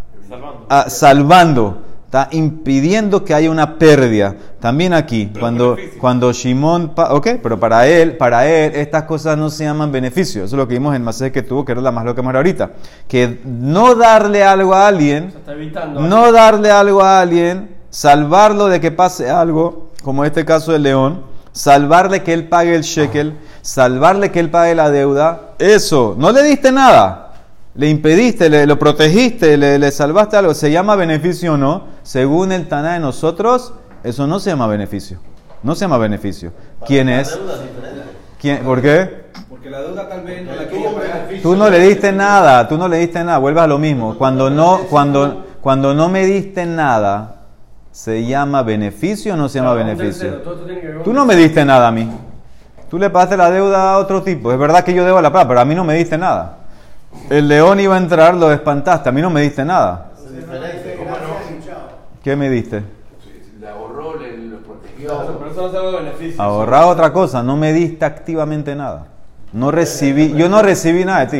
salvando. 0.89 1.83
Está 2.13 2.29
impidiendo 2.33 3.25
que 3.25 3.33
haya 3.33 3.51
una 3.51 3.79
pérdida. 3.79 4.37
También 4.61 4.93
aquí, 4.93 5.33
cuando, 5.41 5.79
cuando 5.99 6.31
Shimon, 6.31 6.93
ok, 6.95 7.27
pero 7.43 7.59
para 7.59 7.87
él, 7.87 8.19
para 8.19 8.47
él, 8.47 8.75
estas 8.75 9.05
cosas 9.05 9.39
no 9.39 9.49
se 9.49 9.65
llaman 9.65 9.91
beneficios. 9.91 10.45
Eso 10.45 10.57
es 10.57 10.59
lo 10.59 10.69
que 10.69 10.75
vimos 10.75 10.95
en 10.95 11.03
Masé 11.03 11.33
que 11.33 11.41
tuvo, 11.41 11.65
que 11.65 11.73
era 11.73 11.81
la 11.81 11.91
más 11.91 12.05
loca 12.05 12.21
más 12.21 12.35
ahorita. 12.35 12.73
Que 13.09 13.41
no 13.47 13.95
darle 13.95 14.45
algo 14.45 14.75
a 14.75 14.89
alguien, 14.89 15.31
Se 15.33 15.39
está 15.39 15.53
evitando. 15.53 16.01
no 16.03 16.31
darle 16.33 16.71
algo 16.71 17.03
a 17.03 17.19
alguien, 17.19 17.77
salvarlo 17.89 18.67
de 18.67 18.79
que 18.79 18.91
pase 18.91 19.31
algo, 19.31 19.89
como 20.03 20.27
este 20.27 20.45
caso 20.45 20.73
del 20.73 20.83
león, 20.83 21.23
salvarle 21.53 22.23
que 22.23 22.35
él 22.35 22.47
pague 22.47 22.75
el 22.75 22.83
shekel, 22.83 23.39
salvarle 23.63 24.31
que 24.31 24.41
él 24.41 24.51
pague 24.51 24.75
la 24.75 24.91
deuda, 24.91 25.55
eso, 25.59 26.15
no 26.19 26.31
le 26.31 26.43
diste 26.43 26.73
nada. 26.73 27.33
Le 27.75 27.89
impediste, 27.89 28.51
le, 28.51 28.67
lo 28.67 28.79
protegiste, 28.79 29.57
le, 29.57 29.79
le 29.79 29.91
salvaste 29.91 30.37
algo. 30.37 30.53
¿Se 30.53 30.71
llama 30.71 30.95
beneficio 30.95 31.55
o 31.55 31.57
no? 31.57 31.92
Según 32.03 32.53
el 32.53 32.69
Taná 32.69 32.95
de 32.95 33.01
nosotros, 33.01 33.75
eso 34.03 34.27
no 34.27 34.41
se 34.41 34.51
llama 34.51 34.67
beneficio. 34.67 35.19
No 35.63 35.75
se 35.75 35.83
llama 35.83 35.99
beneficio. 35.99 36.53
¿Quién 36.87 37.09
es? 37.09 37.39
¿Quién? 38.41 38.65
¿Por 38.65 38.83
qué? 38.83 39.23
Porque 39.49 39.71
la 39.71 39.81
deuda 39.81 40.09
tal 40.09 40.25
vez 40.25 40.45
no 40.45 40.55
la 40.57 40.69
quería 40.69 40.93
pagar. 40.93 41.29
Tú 41.43 41.57
no 41.57 41.71
le 41.71 41.79
diste 41.79 42.11
nada, 42.11 42.67
tú 42.67 42.77
no 42.77 42.89
le 42.89 42.99
diste 42.99 43.23
nada, 43.23 43.39
vuelvas 43.39 43.65
a 43.65 43.69
lo 43.69 43.79
mismo. 43.79 44.19
Cuando 44.19 44.51
no, 44.51 44.81
cuando, 44.91 45.47
cuando 45.61 45.95
no 45.95 46.09
me 46.09 46.27
diste 46.27 46.67
nada, 46.67 47.37
¿se 47.93 48.27
llama 48.27 48.65
beneficio 48.65 49.35
o 49.35 49.37
no 49.37 49.49
se 49.49 49.61
llama 49.61 49.75
beneficio? 49.75 50.43
Tú 51.05 51.13
no 51.13 51.25
me 51.25 51.37
diste 51.37 51.65
nada 51.65 51.89
a 51.89 51.93
mí. 51.93 52.11
Tú 52.91 52.99
le 52.99 53.09
pagaste 53.09 53.37
la 53.37 53.51
deuda 53.51 53.93
a 53.93 53.99
otro 53.99 54.23
tipo. 54.23 54.53
Es 54.53 54.59
verdad 54.59 54.83
que 54.83 54.93
yo 54.93 55.05
debo 55.05 55.21
la 55.21 55.31
plata, 55.31 55.47
pero 55.47 55.61
a 55.61 55.65
mí 55.65 55.75
no 55.77 55.85
me 55.85 55.95
diste 55.95 56.19
nada. 56.19 56.59
El 57.31 57.47
león 57.47 57.79
iba 57.79 57.95
a 57.95 57.99
entrar, 57.99 58.35
lo 58.35 58.51
espantaste, 58.51 59.09
a 59.09 59.13
mí 59.13 59.23
no 59.23 59.31
me 59.31 59.43
diste 59.43 59.65
nada. 59.65 60.11
¿Qué 62.23 62.37
me 62.37 62.49
diste? 62.51 62.83
Le 63.61 63.69
ahorró, 63.69 64.17
le, 64.19 64.37
lo 64.39 64.59
protegió. 64.59 65.09
Claro, 65.09 65.39
pero 65.39 65.51
eso 65.51 65.93
no. 66.37 66.43
Ahorrar 66.43 66.85
otra 66.85 67.13
cosa, 67.13 67.43
no 67.43 67.57
me 67.57 67.73
diste 67.73 68.05
activamente 68.05 68.75
nada. 68.75 69.09
No 69.53 69.71
recibí, 69.71 70.33
yo 70.35 70.49
no 70.49 70.63
recibí 70.63 71.05
nada 71.05 71.27
de 71.27 71.27
ti. 71.27 71.39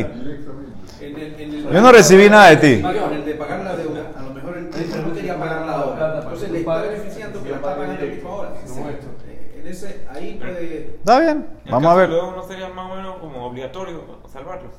En 1.01 1.15
el- 1.19 1.33
en 1.39 1.53
el- 1.53 1.69
Yo 1.73 1.81
no 1.81 1.91
recibí 1.91 2.29
nada 2.29 2.49
de 2.49 2.57
ti. 2.57 2.81
Mario, 2.83 3.07
en 3.07 3.13
el 3.13 3.25
de 3.25 3.33
pagar 3.35 3.63
la 3.63 3.75
deuda, 3.75 4.11
a 4.17 4.21
lo 4.23 4.33
mejor 4.33 4.57
él 4.57 4.69
él 4.73 5.03
no 5.07 5.13
quería 5.13 5.39
pagarla 5.39 5.71
ahora. 5.73 6.19
Entonces 6.21 6.51
le 6.51 6.59
está 6.59 6.81
beneficiando 6.81 7.43
que 7.43 7.49
la 7.49 7.55
está 7.55 7.75
pagando 7.75 8.03
el 8.03 8.11
mismo 8.11 8.29
ahora. 8.29 8.49
Como 8.67 8.89
esto. 8.89 9.07
En 9.59 9.67
ese, 9.67 10.05
ahí 10.13 10.37
puede. 10.39 10.95
Está 10.99 11.19
bien, 11.21 11.47
vamos 11.69 11.91
a 11.91 11.95
ver. 11.95 12.09
león 12.09 12.35
no 12.35 12.43
sería 12.47 12.69
más 12.69 12.91
o 12.91 12.95
menos 12.95 13.15
como 13.17 13.45
obligatorio 13.47 14.01
salvarlo 14.31 14.69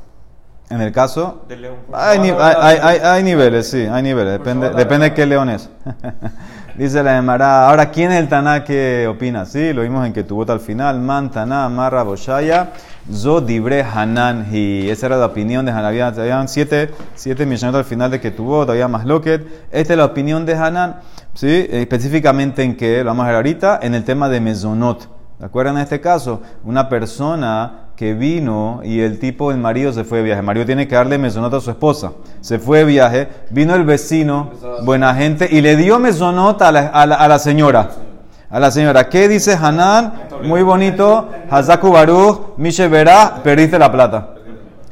En 0.71 0.81
el 0.81 0.93
caso, 0.93 1.45
león. 1.49 1.77
hay, 1.93 2.19
hay, 2.21 2.99
hay- 2.99 3.23
niveles, 3.23 3.69
sí, 3.69 3.87
hay 3.87 4.03
niveles. 4.03 4.33
Depende, 4.33 4.71
depende 4.71 5.11
de 5.11 5.15
qué 5.15 5.27
león 5.27 5.51
es. 5.51 5.69
Dice 6.77 7.03
la 7.05 7.17
Emara. 7.19 7.69
Ahora, 7.69 7.91
¿quién 7.91 8.11
es 8.11 8.19
el 8.19 8.29
Taná 8.29 8.65
que 8.65 9.07
opina? 9.09 9.45
Sí, 9.45 9.73
lo 9.73 9.83
vimos 9.83 10.05
en 10.07 10.13
que 10.13 10.25
tuvo 10.25 10.51
al 10.51 10.59
final. 10.59 10.99
Man, 11.01 11.31
Taná, 11.31 11.69
Marra, 11.69 12.03
Boshaya, 12.03 12.71
Zo, 13.13 13.41
Dibre, 13.41 13.83
Hanan. 13.85 14.47
Y 14.51 14.89
esa 14.89 15.07
era 15.07 15.17
la 15.19 15.27
opinión 15.27 15.65
de 15.65 15.71
Hanan. 15.71 15.85
Había, 15.85 16.09
habían 16.09 16.49
siete, 16.49 16.91
siete 17.15 17.47
millones 17.47 17.77
al 17.77 17.85
final 17.85 18.11
de 18.11 18.21
que 18.21 18.33
tuvo, 18.33 18.63
todavía 18.63 18.89
más 18.89 19.05
Locket. 19.05 19.47
Esta 19.71 19.93
es 19.93 19.97
la 19.99 20.07
opinión 20.07 20.45
de 20.47 20.55
Hanan. 20.55 20.97
¿sí? 21.35 21.69
Específicamente 21.71 22.65
en 22.65 22.77
que, 22.77 23.05
lo 23.05 23.11
vamos 23.11 23.25
a 23.25 23.29
ver 23.29 23.37
ahorita, 23.37 23.79
en 23.83 23.95
el 23.95 24.03
tema 24.03 24.29
de 24.29 24.41
Mezonot. 24.41 25.09
¿De 25.39 25.47
acuerdo 25.47 25.73
en 25.73 25.79
este 25.79 26.01
caso? 26.01 26.41
Una 26.65 26.89
persona 26.89 27.85
que 27.97 28.15
vino 28.15 28.81
y 28.85 29.01
el 29.01 29.19
tipo, 29.19 29.51
el 29.51 29.59
marido 29.59 29.93
se 29.93 30.05
fue 30.05 30.19
de 30.19 30.25
viaje. 30.25 30.41
El 30.41 30.47
marido 30.47 30.67
tiene 30.67 30.87
que 30.87 30.95
darle 30.95 31.19
mesonot 31.19 31.53
a 31.55 31.61
su 31.61 31.71
esposa. 31.71 32.13
Se 32.41 32.59
fue 32.59 32.79
de 32.79 32.85
viaje, 32.85 33.29
vino 33.51 33.75
el 33.75 33.85
vecino, 33.85 34.51
buena 34.83 35.15
gente, 35.15 35.49
y 35.51 35.61
le 35.61 35.77
dio 35.77 35.99
mesonot 35.99 36.61
a 36.63 36.73
la, 36.73 37.39
señora. 37.39 37.91
A 38.49 38.61
la 38.61 38.71
señora. 38.71 39.09
¿Qué 39.09 39.29
dice 39.29 39.59
Hanan? 39.61 40.15
Muy 40.45 40.63
bonito. 40.63 41.29
Hazaku 41.51 41.91
Baruch, 41.91 42.57
Mishe 42.57 42.89
perdiste 42.89 43.79
la 43.79 43.91
plata. 43.91 44.35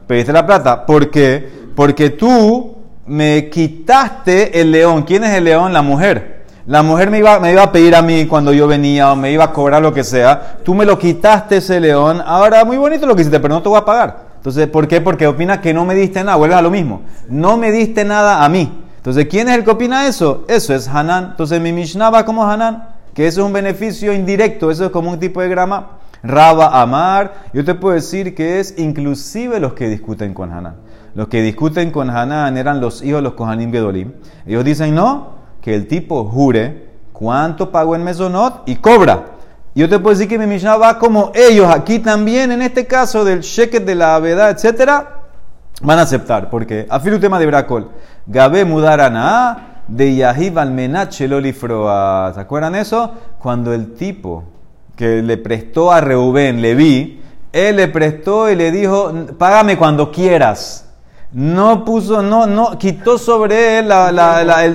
Perdiste 0.07 0.33
la 0.33 0.45
plata. 0.45 0.85
¿Por 0.87 1.11
qué? 1.11 1.71
Porque 1.77 2.11
tú 2.11 2.77
me 3.07 3.49
quitaste 3.49 4.61
el 4.61 4.73
león. 4.73 5.03
¿Quién 5.03 5.23
es 5.25 5.35
el 5.35 5.45
león? 5.45 5.73
La 5.73 5.83
mujer. 5.83 6.42
La 6.67 6.83
mujer 6.85 7.11
me 7.11 7.19
iba, 7.19 7.41
me 7.41 7.53
iba 7.53 7.65
a 7.65 7.73
pedir 7.73 7.97
a 7.97 8.03
mí 8.03 8.27
cuando 8.27 8.53
yo 8.53 8.69
venía 8.69 9.11
o 9.11 9.17
me 9.17 9.33
iba 9.33 9.45
a 9.45 9.53
cobrar 9.53 9.83
lo 9.83 9.93
que 9.93 10.05
sea. 10.05 10.59
Tú 10.65 10.75
me 10.75 10.85
lo 10.85 10.97
quitaste 10.97 11.57
ese 11.57 11.81
león. 11.81 12.23
Ahora, 12.25 12.65
muy 12.65 12.77
bonito 12.77 13.05
lo 13.05 13.17
que 13.17 13.25
pero 13.25 13.49
no 13.49 13.63
te 13.63 13.69
voy 13.69 13.79
a 13.79 13.85
pagar. 13.85 14.33
Entonces, 14.37 14.69
¿por 14.69 14.87
qué? 14.87 15.01
Porque 15.01 15.27
opina 15.27 15.61
que 15.61 15.75
no 15.75 15.85
me 15.85 15.95
diste 15.95 16.23
nada. 16.23 16.37
Vuelve 16.37 16.55
a 16.55 16.63
lo 16.63 16.71
mismo. 16.71 17.03
No 17.29 17.57
me 17.57 17.73
diste 17.73 18.05
nada 18.05 18.45
a 18.45 18.49
mí. 18.49 18.81
Entonces, 18.97 19.27
¿quién 19.29 19.49
es 19.49 19.57
el 19.57 19.65
que 19.65 19.73
opina 19.73 20.07
eso? 20.07 20.45
Eso 20.49 20.73
es 20.73 20.87
Hanan. 20.87 21.31
Entonces, 21.33 21.61
mi 21.61 21.73
Mishnah 21.73 22.11
va 22.11 22.25
como 22.25 22.49
Hanan. 22.49 22.89
Que 23.13 23.27
eso 23.27 23.41
es 23.41 23.47
un 23.47 23.53
beneficio 23.53 24.13
indirecto. 24.13 24.71
Eso 24.71 24.85
es 24.87 24.91
como 24.93 25.11
un 25.11 25.19
tipo 25.19 25.41
de 25.41 25.49
grama. 25.49 25.99
Raba 26.23 26.81
Amar. 26.81 27.33
Yo 27.53 27.65
te 27.65 27.75
puedo 27.75 27.95
decir 27.95 28.37
que 28.37 28.61
es 28.61 28.79
inclusive 28.79 29.59
los 29.59 29.73
que 29.73 29.89
discuten 29.89 30.33
con 30.33 30.53
Hanan. 30.53 30.77
Los 31.17 31.27
que 31.27 31.43
discuten 31.43 31.91
con 31.91 32.09
Hanan 32.09 32.57
eran 32.57 32.81
los 32.81 33.03
hijos 33.03 33.19
de 33.19 33.23
los 33.23 33.35
Kohanim 33.35 33.73
Gedolim. 33.73 34.13
Ellos 34.47 34.65
dicen 34.65 34.95
no, 34.95 35.42
que 35.63 35.75
el 35.75 35.87
tipo 35.87 36.25
jure 36.25 36.89
cuánto 37.13 37.71
pagó 37.71 37.95
en 37.95 38.03
Mesonot 38.05 38.65
y 38.67 38.77
cobra. 38.77 39.27
Yo 39.75 39.89
te 39.89 39.99
puedo 39.99 40.15
decir 40.15 40.29
que 40.29 40.39
mi 40.39 40.47
Mishnah 40.47 40.77
va 40.77 40.99
como 40.99 41.33
ellos. 41.35 41.73
Aquí 41.73 42.01
también, 42.01 42.53
en 42.53 42.61
este 42.61 42.87
caso 42.87 43.25
del 43.25 43.41
sheket 43.41 43.85
de 43.87 43.95
la 43.95 44.17
avedad, 44.17 44.51
etcétera, 44.51 45.23
van 45.81 45.99
a 45.99 46.03
aceptar. 46.03 46.51
Porque, 46.51 46.87
afilu 46.91 47.19
tema 47.19 47.39
de 47.39 47.47
Bracol, 47.47 47.91
Gabe 48.27 48.65
mudarana 48.65 49.83
de 49.89 50.15
Yahib 50.15 50.59
almenat 50.59 51.13
shelolifroa. 51.13 52.33
¿Se 52.35 52.41
acuerdan 52.41 52.75
eso? 52.75 53.13
Cuando 53.39 53.73
el 53.73 53.95
tipo 53.95 54.45
que 54.95 55.23
le 55.23 55.39
prestó 55.39 55.91
a 55.91 56.01
Reubén, 56.01 56.61
Leví, 56.61 57.23
él 57.53 57.77
le 57.77 57.89
prestó 57.89 58.51
y 58.51 58.57
le 58.57 58.71
dijo, 58.71 59.13
págame 59.39 59.79
cuando 59.79 60.11
quieras. 60.11 60.92
No 61.33 61.85
puso, 61.87 62.21
no, 62.23 62.47
no, 62.47 62.79
quitó 62.79 63.17
sobre 63.17 63.79
él 63.79 63.91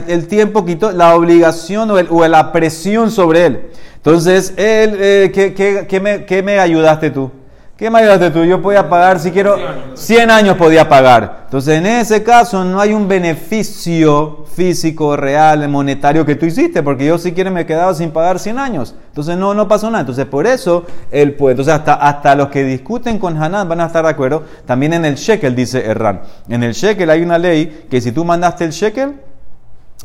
el, 0.07 0.27
tiempo, 0.27 0.65
quitó 0.65 0.91
la 0.91 1.15
obligación 1.15 1.91
o, 1.91 2.27
la 2.27 2.51
presión 2.51 3.11
sobre 3.11 3.45
él. 3.45 3.61
Entonces, 3.97 4.53
él, 4.57 4.97
eh, 4.99 5.31
¿qué, 5.33 5.53
qué- 5.53 5.85
qué 5.87 5.99
me, 5.99 6.25
qué 6.25 6.41
me 6.41 6.59
ayudaste 6.59 7.11
tú? 7.11 7.29
¿Qué 7.77 7.91
me 7.91 7.99
ayudaste 7.99 8.31
tú? 8.31 8.43
Yo 8.43 8.59
podía 8.59 8.89
pagar, 8.89 9.19
si 9.19 9.29
quiero, 9.29 9.55
100 9.93 10.31
años 10.31 10.57
podía 10.57 10.89
pagar. 10.89 11.41
Entonces, 11.43 11.77
en 11.77 11.85
ese 11.85 12.23
caso, 12.23 12.63
no 12.63 12.81
hay 12.81 12.91
un 12.91 13.07
beneficio 13.07 14.45
físico, 14.51 15.15
real, 15.15 15.69
monetario 15.69 16.25
que 16.25 16.33
tú 16.33 16.47
hiciste, 16.47 16.81
porque 16.81 17.05
yo 17.05 17.19
si 17.19 17.33
quiero 17.33 17.51
me 17.51 17.67
quedaba 17.67 17.93
sin 17.93 18.09
pagar 18.09 18.39
100 18.39 18.57
años. 18.57 18.95
Entonces, 19.09 19.37
no, 19.37 19.53
no 19.53 19.67
pasó 19.67 19.91
nada. 19.91 19.99
Entonces, 19.99 20.25
por 20.25 20.47
eso, 20.47 20.85
él 21.11 21.35
puede. 21.35 21.51
Entonces, 21.51 21.75
hasta, 21.75 21.93
hasta 21.93 22.33
los 22.33 22.47
que 22.47 22.63
discuten 22.63 23.19
con 23.19 23.41
Hanan 23.41 23.69
van 23.69 23.81
a 23.81 23.85
estar 23.85 24.03
de 24.03 24.09
acuerdo. 24.09 24.43
También 24.65 24.93
en 24.93 25.05
el 25.05 25.13
shekel, 25.13 25.55
dice 25.55 25.85
Erran. 25.85 26.21
En 26.49 26.63
el 26.63 26.73
shekel 26.73 27.11
hay 27.11 27.21
una 27.21 27.37
ley 27.37 27.85
que 27.91 28.01
si 28.01 28.11
tú 28.11 28.25
mandaste 28.25 28.63
el 28.63 28.71
shekel, 28.71 29.21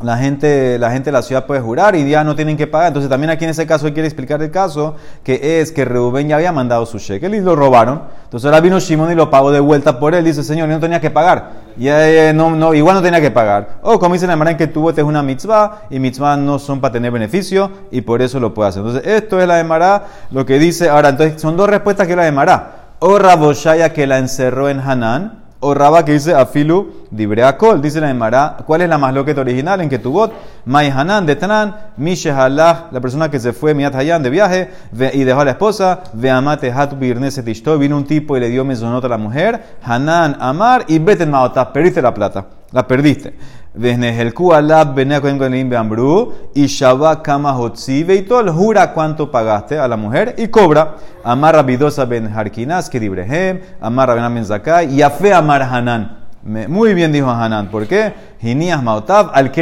la 0.00 0.16
gente, 0.16 0.78
la 0.78 0.90
gente 0.90 1.06
de 1.06 1.12
la 1.12 1.22
ciudad 1.22 1.46
puede 1.46 1.60
jurar 1.60 1.94
y 1.94 2.08
ya 2.08 2.24
no 2.24 2.34
tienen 2.34 2.56
que 2.56 2.66
pagar. 2.66 2.88
Entonces 2.88 3.10
también 3.10 3.30
aquí 3.30 3.44
en 3.44 3.50
ese 3.50 3.66
caso 3.66 3.86
él 3.86 3.92
quiere 3.92 4.08
explicar 4.08 4.42
el 4.42 4.50
caso, 4.50 4.96
que 5.22 5.60
es 5.60 5.70
que 5.70 5.84
Reuben 5.84 6.28
ya 6.28 6.36
había 6.36 6.50
mandado 6.50 6.86
su 6.86 6.98
shekel 6.98 7.34
y 7.34 7.40
lo 7.40 7.54
robaron. 7.54 8.02
Entonces 8.24 8.46
ahora 8.46 8.60
vino 8.60 8.80
Shimon 8.80 9.12
y 9.12 9.14
lo 9.14 9.30
pagó 9.30 9.52
de 9.52 9.60
vuelta 9.60 10.00
por 10.00 10.14
él. 10.14 10.24
Dice, 10.24 10.42
señor, 10.42 10.68
yo 10.68 10.74
no 10.74 10.80
tenía 10.80 11.00
que 11.00 11.10
pagar. 11.10 11.50
Y, 11.76 11.88
eh, 11.88 12.32
no, 12.34 12.50
no, 12.50 12.72
igual 12.74 12.96
no 12.96 13.02
tenía 13.02 13.20
que 13.20 13.30
pagar. 13.30 13.80
O 13.82 13.98
como 13.98 14.14
dice 14.14 14.26
la 14.26 14.32
Emara 14.32 14.52
en 14.52 14.56
que 14.56 14.66
tuvo, 14.66 14.88
este 14.88 15.02
es 15.02 15.06
una 15.06 15.22
mitzvah 15.22 15.82
y 15.90 15.98
mitzvah 15.98 16.36
no 16.36 16.58
son 16.58 16.80
para 16.80 16.92
tener 16.92 17.12
beneficio 17.12 17.70
y 17.90 18.00
por 18.00 18.22
eso 18.22 18.40
lo 18.40 18.54
puede 18.54 18.70
hacer. 18.70 18.80
Entonces 18.80 19.06
esto 19.06 19.40
es 19.40 19.46
la 19.46 19.60
Emara, 19.60 20.06
lo 20.30 20.46
que 20.46 20.58
dice. 20.58 20.88
Ahora, 20.88 21.10
entonces 21.10 21.40
son 21.40 21.56
dos 21.56 21.68
respuestas 21.68 22.08
que 22.08 22.16
la 22.16 22.26
Emara. 22.26 22.76
O 22.98 23.18
Raboshaya 23.18 23.92
que 23.92 24.06
la 24.06 24.18
encerró 24.18 24.68
en 24.68 24.80
Hanán 24.80 25.42
o 25.64 25.74
Raba 25.74 26.04
que 26.04 26.12
dice 26.12 26.34
Afilu 26.34 27.01
Dibreakol, 27.12 27.82
dice 27.82 28.00
la 28.00 28.08
Emara, 28.08 28.56
¿cuál 28.64 28.80
es 28.80 28.88
la 28.88 28.96
más 28.96 29.12
loqueta 29.12 29.42
original? 29.42 29.82
En 29.82 29.90
que 29.90 29.98
tu 29.98 30.10
bot, 30.10 30.32
Mai 30.64 30.88
Hanan 30.88 31.26
de 31.26 31.36
Tanan, 31.36 31.76
Mishe 31.98 32.30
Halah, 32.30 32.88
la 32.90 33.00
persona 33.02 33.30
que 33.30 33.38
se 33.38 33.52
fue 33.52 33.74
Miat 33.74 33.94
Hayan 33.94 34.22
de 34.22 34.30
viaje 34.30 34.70
y 35.12 35.22
dejó 35.22 35.40
a 35.40 35.44
la 35.44 35.50
esposa, 35.50 36.04
Veamate 36.14 36.72
Hat 36.72 36.94
Birneset 36.98 37.44
vino 37.78 37.98
un 37.98 38.04
tipo 38.04 38.34
y 38.34 38.40
le 38.40 38.48
dio 38.48 38.64
mesonot 38.64 39.04
a 39.04 39.08
la 39.08 39.18
mujer, 39.18 39.62
Hanan 39.82 40.38
Amar 40.40 40.86
y 40.88 40.98
Beten 40.98 41.30
Maotah, 41.30 41.70
perdiste 41.70 42.00
la 42.00 42.14
plata, 42.14 42.46
la 42.72 42.88
perdiste. 42.88 43.34
Desnejelku 43.74 44.52
alab 44.52 44.94
benea 44.94 45.20
kohen 45.20 45.38
kohenim 45.38 45.68
beambru 45.68 46.32
y 46.54 46.66
Shabbat 46.66 47.22
kama 47.22 47.52
hotzive 47.52 48.14
y 48.16 48.22
todo 48.22 48.52
jura 48.52 48.92
cuánto 48.92 49.30
pagaste 49.30 49.78
a 49.78 49.86
la 49.86 49.98
mujer 49.98 50.34
y 50.38 50.48
cobra. 50.48 50.96
Amar 51.24 51.54
rabidosa 51.56 52.06
ben 52.06 52.26
harkinas 52.26 52.88
que 52.88 52.98
dibrehem, 53.00 53.60
amar 53.80 54.08
rabenam 54.08 54.34
ben 54.34 54.44
zakai 54.44 54.94
y 54.94 55.02
afe 55.02 55.32
amar 55.32 55.62
hanan. 55.62 56.21
Muy 56.44 56.92
bien 56.94 57.12
dijo 57.12 57.30
Hanan, 57.30 57.68
¿por 57.68 57.86
qué? 57.86 58.14
Hinias 58.40 58.82
mautav 58.82 59.30
al. 59.32 59.52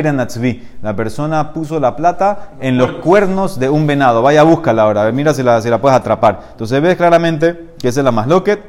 La 0.82 0.96
persona 0.96 1.52
puso 1.52 1.78
la 1.78 1.94
plata 1.94 2.52
en 2.58 2.78
los 2.78 2.92
cuernos 2.92 3.58
de 3.58 3.68
un 3.68 3.86
venado. 3.86 4.22
Vaya, 4.22 4.42
búscala 4.44 4.82
ahora, 4.82 5.12
mira 5.12 5.34
si 5.34 5.42
la, 5.42 5.60
si 5.60 5.68
la 5.68 5.78
puedes 5.78 5.98
atrapar. 5.98 6.40
Entonces 6.52 6.80
ves 6.80 6.96
claramente 6.96 7.74
que 7.78 7.88
esa 7.88 8.00
es 8.00 8.04
la 8.04 8.12
más 8.12 8.26
loquet. 8.26 8.62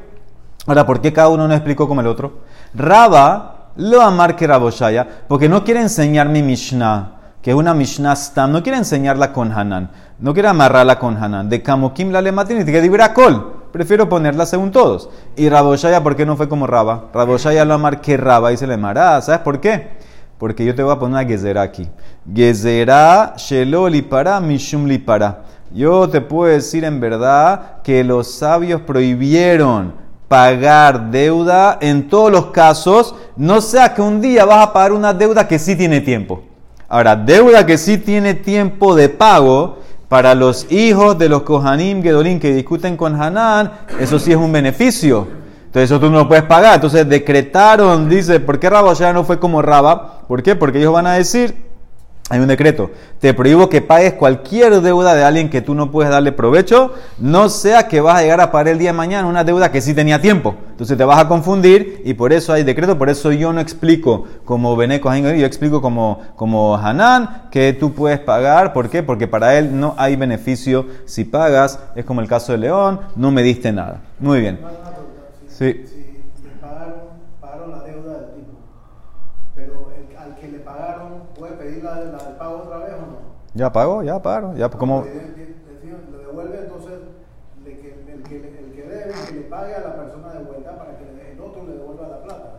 Ahora, 0.67 0.85
¿por 0.85 0.99
qué 0.99 1.13
cada 1.13 1.29
uno 1.29 1.47
no 1.47 1.53
explicó 1.53 1.87
como 1.87 2.01
el 2.01 2.07
otro? 2.07 2.41
Raba 2.73 3.69
lo 3.77 4.01
amar 4.01 4.35
que 4.35 4.45
Raboshaya, 4.45 5.07
porque 5.27 5.47
no 5.47 5.63
quiere 5.63 5.79
enseñar 5.79 6.27
mi 6.27 6.43
Mishnah. 6.43 7.13
que 7.41 7.51
es 7.51 7.55
una 7.55 7.73
Mishnah 7.73 8.15
Stam, 8.15 8.51
no 8.51 8.61
quiere 8.61 8.77
enseñarla 8.77 9.33
con 9.33 9.51
Hanan, 9.51 9.89
no 10.19 10.33
quiere 10.33 10.49
amarrarla 10.49 10.99
con 10.99 11.17
Hanan. 11.17 11.49
De 11.49 11.63
Kamokim 11.63 12.11
la 12.11 12.21
lematin, 12.21 12.63
que 12.65 12.81
dibra 12.81 13.13
kol. 13.13 13.60
Prefiero 13.71 14.09
ponerla 14.09 14.45
según 14.45 14.71
todos. 14.71 15.09
Y 15.35 15.49
Raboshaya, 15.49 16.03
¿por 16.03 16.15
qué 16.15 16.25
no 16.25 16.35
fue 16.37 16.49
como 16.49 16.67
Raba? 16.67 17.05
Raboshaya 17.13 17.65
lo 17.65 17.73
amar 17.73 18.01
que 18.01 18.17
Raba, 18.17 18.49
dice 18.49 18.67
le 18.67 18.77
Mará. 18.77 19.21
¿Sabes 19.21 19.41
por 19.41 19.59
qué? 19.59 19.89
Porque 20.37 20.65
yo 20.65 20.75
te 20.75 20.83
voy 20.83 20.91
a 20.91 20.99
poner 20.99 21.19
una 21.21 21.29
gezerá 21.29 21.61
aquí. 21.61 21.87
Gezerá 22.33 23.33
shelo 23.37 23.87
lipara 23.87 24.39
mishum 24.39 24.85
lipara. 24.85 25.43
Yo 25.73 26.09
te 26.09 26.19
puedo 26.19 26.51
decir 26.51 26.83
en 26.83 26.99
verdad 26.99 27.81
que 27.83 28.03
los 28.03 28.29
sabios 28.29 28.81
prohibieron 28.81 29.93
pagar 30.27 31.11
deuda 31.11 31.77
en 31.81 32.07
todos 32.07 32.31
los 32.31 32.47
casos, 32.47 33.15
no 33.35 33.59
sea 33.59 33.93
que 33.93 34.01
un 34.01 34.21
día 34.21 34.45
vas 34.45 34.65
a 34.65 34.71
pagar 34.71 34.93
una 34.93 35.13
deuda 35.13 35.47
que 35.47 35.59
sí 35.59 35.75
tiene 35.75 35.99
tiempo. 35.99 36.43
Ahora, 36.87 37.15
deuda 37.15 37.65
que 37.65 37.77
sí 37.77 37.97
tiene 37.97 38.33
tiempo 38.33 38.95
de 38.95 39.09
pago, 39.09 39.79
para 40.11 40.35
los 40.35 40.69
hijos 40.69 41.17
de 41.17 41.29
los 41.29 41.43
Kohanim 41.43 42.03
Gedolim 42.03 42.37
que 42.37 42.53
discuten 42.53 42.97
con 42.97 43.15
Hanan, 43.15 43.71
eso 43.97 44.19
sí 44.19 44.31
es 44.33 44.37
un 44.37 44.51
beneficio. 44.51 45.25
Entonces 45.67 45.89
eso 45.89 46.01
tú 46.01 46.09
no 46.09 46.17
lo 46.17 46.27
puedes 46.27 46.43
pagar. 46.43 46.75
Entonces 46.75 47.07
decretaron, 47.07 48.09
dice, 48.09 48.41
¿por 48.41 48.59
qué 48.59 48.69
Rabba 48.69 48.91
ya 48.91 49.13
no 49.13 49.23
fue 49.23 49.39
como 49.39 49.61
Rabba? 49.61 50.23
¿Por 50.27 50.43
qué? 50.43 50.57
Porque 50.57 50.79
ellos 50.79 50.91
van 50.91 51.07
a 51.07 51.13
decir, 51.13 51.55
hay 52.31 52.39
un 52.39 52.47
decreto. 52.47 52.91
Te 53.19 53.33
prohíbo 53.33 53.67
que 53.67 53.81
pagues 53.81 54.13
cualquier 54.13 54.79
deuda 54.79 55.13
de 55.13 55.23
alguien 55.25 55.49
que 55.49 55.61
tú 55.61 55.75
no 55.75 55.91
puedes 55.91 56.09
darle 56.09 56.31
provecho, 56.31 56.93
no 57.19 57.49
sea 57.49 57.89
que 57.89 57.99
vas 57.99 58.19
a 58.19 58.21
llegar 58.21 58.39
a 58.39 58.51
pagar 58.51 58.69
el 58.69 58.79
día 58.79 58.91
de 58.91 58.97
mañana 58.97 59.27
una 59.27 59.43
deuda 59.43 59.69
que 59.69 59.81
sí 59.81 59.93
tenía 59.93 60.21
tiempo. 60.21 60.55
Entonces 60.69 60.97
te 60.97 61.03
vas 61.03 61.19
a 61.19 61.27
confundir 61.27 62.01
y 62.05 62.13
por 62.13 62.31
eso 62.31 62.53
hay 62.53 62.63
decreto, 62.63 62.97
por 62.97 63.09
eso 63.09 63.33
yo 63.33 63.51
no 63.51 63.59
explico 63.59 64.27
como 64.45 64.77
Beneco 64.77 65.13
yo 65.13 65.45
explico 65.45 65.81
como, 65.81 66.21
como 66.37 66.77
Hanan 66.77 67.49
que 67.51 67.73
tú 67.73 67.93
puedes 67.93 68.19
pagar. 68.19 68.71
¿Por 68.71 68.89
qué? 68.89 69.03
Porque 69.03 69.27
para 69.27 69.57
él 69.57 69.77
no 69.77 69.93
hay 69.97 70.15
beneficio 70.15 70.85
si 71.05 71.25
pagas. 71.25 71.79
Es 71.95 72.05
como 72.05 72.21
el 72.21 72.29
caso 72.29 72.53
de 72.53 72.59
León, 72.59 73.01
no 73.17 73.31
me 73.31 73.43
diste 73.43 73.73
nada. 73.73 73.99
Muy 74.19 74.39
bien. 74.39 74.57
Sí. 75.49 75.85
Ya 83.53 83.71
pagó, 83.71 84.01
ya 84.03 84.21
pagó. 84.21 84.53
Ya, 84.55 84.69
como... 84.69 85.03
Le 85.03 86.17
devuelve 86.17 86.59
entonces 86.59 86.99
el 87.65 87.77
que, 87.77 87.93
el, 88.07 88.23
que, 88.23 88.35
el 88.37 88.71
que 88.73 88.83
debe, 88.83 89.13
que 89.27 89.33
le 89.33 89.41
pague 89.41 89.75
a 89.75 89.79
la 89.81 89.95
persona 89.95 90.33
de 90.33 90.43
vuelta 90.43 90.77
para 90.77 90.97
que 90.97 91.31
el 91.33 91.41
otro 91.41 91.65
le 91.67 91.73
devuelva 91.73 92.07
la 92.07 92.23
plata. 92.23 92.53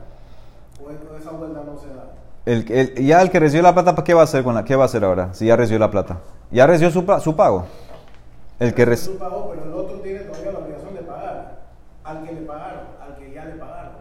O 0.84 1.16
esa 1.16 1.30
vuelta 1.30 1.62
no 1.64 1.78
se 1.78 1.88
da. 1.88 2.12
El, 2.44 2.70
el, 2.70 3.06
ya 3.06 3.22
el 3.22 3.30
que 3.30 3.40
recibió 3.40 3.62
la 3.62 3.72
plata, 3.72 3.94
¿qué 4.04 4.14
va 4.14 4.22
a 4.22 4.24
hacer 4.24 4.44
con 4.44 4.54
la, 4.54 4.64
qué 4.64 4.76
va 4.76 4.82
a 4.82 4.86
hacer 4.86 5.04
ahora? 5.04 5.32
Si 5.32 5.46
ya 5.46 5.56
recibió 5.56 5.78
la 5.78 5.90
plata, 5.90 6.18
ya 6.50 6.66
recibió 6.66 6.90
su, 6.90 7.20
su 7.20 7.36
pago. 7.36 7.66
El 8.58 8.74
que 8.74 8.84
recibió 8.84 9.14
su 9.14 9.18
pago, 9.18 9.50
pero 9.50 9.64
el 9.64 9.72
otro 9.72 10.00
tiene 10.00 10.20
todavía 10.20 10.52
la 10.52 10.58
obligación 10.58 10.94
de 10.94 11.02
pagar 11.02 11.58
al 12.04 12.24
que 12.24 12.32
le 12.32 12.42
pagaron, 12.42 12.82
al 13.00 13.16
que 13.16 13.32
ya 13.32 13.44
le 13.44 13.54
pagaron. 13.54 13.92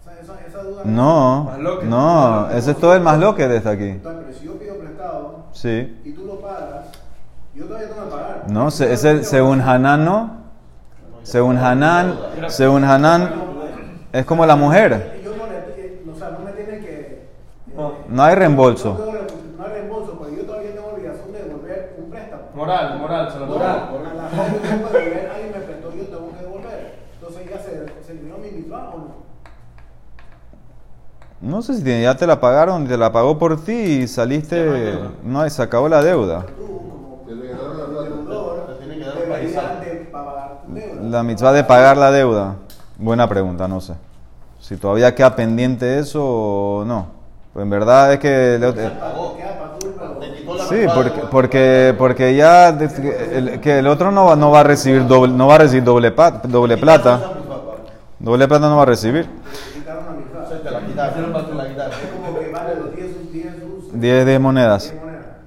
O 0.00 0.04
sea, 0.04 0.43
esa, 0.54 0.62
duda 0.62 0.82
no, 0.84 1.50
no, 1.82 2.50
ese 2.50 2.70
es 2.72 2.76
todo 2.78 2.94
el 2.94 3.00
más 3.00 3.18
lo 3.18 3.34
que 3.34 3.48
desde 3.48 3.70
aquí. 3.70 3.88
Entonces, 3.88 4.22
pero 4.24 4.38
si 4.38 4.46
yo 4.46 4.58
pido 4.58 4.76
prestado 4.76 5.46
sí. 5.52 6.00
y 6.04 6.12
tú 6.12 6.24
lo 6.24 6.40
pagas, 6.40 6.86
yo 7.54 7.64
todavía 7.66 7.88
tengo 7.88 8.04
que 8.04 8.10
pagar. 8.10 8.44
No, 8.48 8.70
se, 8.70 8.92
ese, 8.92 9.24
según 9.24 9.60
Hanan, 9.60 10.04
no. 10.04 10.44
Según 11.22 11.56
Hanan, 11.56 12.18
según 12.48 12.84
Hanan, 12.84 13.30
es 14.12 14.26
como 14.26 14.44
la 14.46 14.56
mujer. 14.56 15.20
Yo 15.24 15.34
no, 15.34 15.46
le, 15.46 16.12
o 16.12 16.16
sea, 16.16 16.30
no 16.30 16.40
me 16.40 16.52
tiene 16.52 16.78
que. 16.80 17.28
No 18.08 18.22
hay 18.22 18.34
reembolso. 18.34 18.98
No 19.56 19.64
hay 19.64 19.72
reembolso, 19.72 20.18
porque 20.18 20.36
yo 20.36 20.42
todavía 20.44 20.74
tengo 20.74 20.88
obligación 20.88 21.32
de 21.32 21.42
devolver 21.44 21.96
un 21.98 22.10
préstamo. 22.10 22.42
Moral, 22.54 22.98
moral, 22.98 23.32
se 23.32 23.38
lo 23.38 23.46
moral. 23.46 23.88
A 23.88 24.36
la 24.36 24.44
gente 24.44 24.68
tengo 24.68 24.90
que 24.90 24.98
devolver, 24.98 25.30
alguien 25.34 25.52
me 25.52 25.60
prestó, 25.60 25.94
yo 25.94 26.04
tengo 26.04 26.30
que 26.30 26.42
devolver. 26.44 26.94
Entonces 27.14 27.50
ya 27.50 27.58
se, 27.58 28.04
se 28.04 28.12
eliminó 28.12 28.38
mi 28.38 28.50
mitzvah 28.50 28.90
o 28.90 28.98
no. 28.98 29.24
No 31.44 31.60
sé 31.60 31.74
si 31.74 32.02
ya 32.02 32.16
te 32.16 32.26
la 32.26 32.40
pagaron, 32.40 32.88
te 32.88 32.96
la 32.96 33.12
pagó 33.12 33.38
por 33.38 33.62
ti 33.62 33.72
y 33.72 34.08
saliste, 34.08 34.98
no, 35.22 35.48
se 35.50 35.62
acabó 35.62 35.90
la 35.90 36.02
deuda. 36.02 36.46
La 41.02 41.22
mitzvah 41.22 41.52
de 41.52 41.62
pagar 41.64 41.98
la 41.98 42.10
deuda. 42.10 42.54
Buena 42.96 43.28
pregunta, 43.28 43.68
no 43.68 43.82
sé. 43.82 43.92
Si 44.58 44.78
todavía 44.78 45.14
queda 45.14 45.36
pendiente 45.36 45.98
eso 45.98 46.24
o 46.24 46.84
no. 46.86 47.08
Pues 47.52 47.62
en 47.62 47.70
verdad 47.70 48.14
es 48.14 48.18
que... 48.20 48.58
Sí, 50.70 50.86
porque, 50.94 51.20
porque, 51.30 51.94
porque 51.98 52.34
ya 52.34 52.68
el, 52.70 53.60
que 53.60 53.80
el 53.80 53.86
otro 53.86 54.10
no, 54.10 54.34
no 54.34 54.50
va 54.50 54.60
a 54.60 54.62
recibir 54.64 55.06
doble, 55.06 55.34
no 55.34 55.46
va 55.46 55.56
a 55.56 55.58
recibir 55.58 55.84
doble, 55.84 56.14
doble 56.44 56.76
plata. 56.78 57.20
Doble 58.18 58.48
plata 58.48 58.66
no 58.66 58.76
va 58.76 58.82
a 58.82 58.86
recibir. 58.86 59.28
10 63.92 64.26
de 64.26 64.38
monedas. 64.38 64.94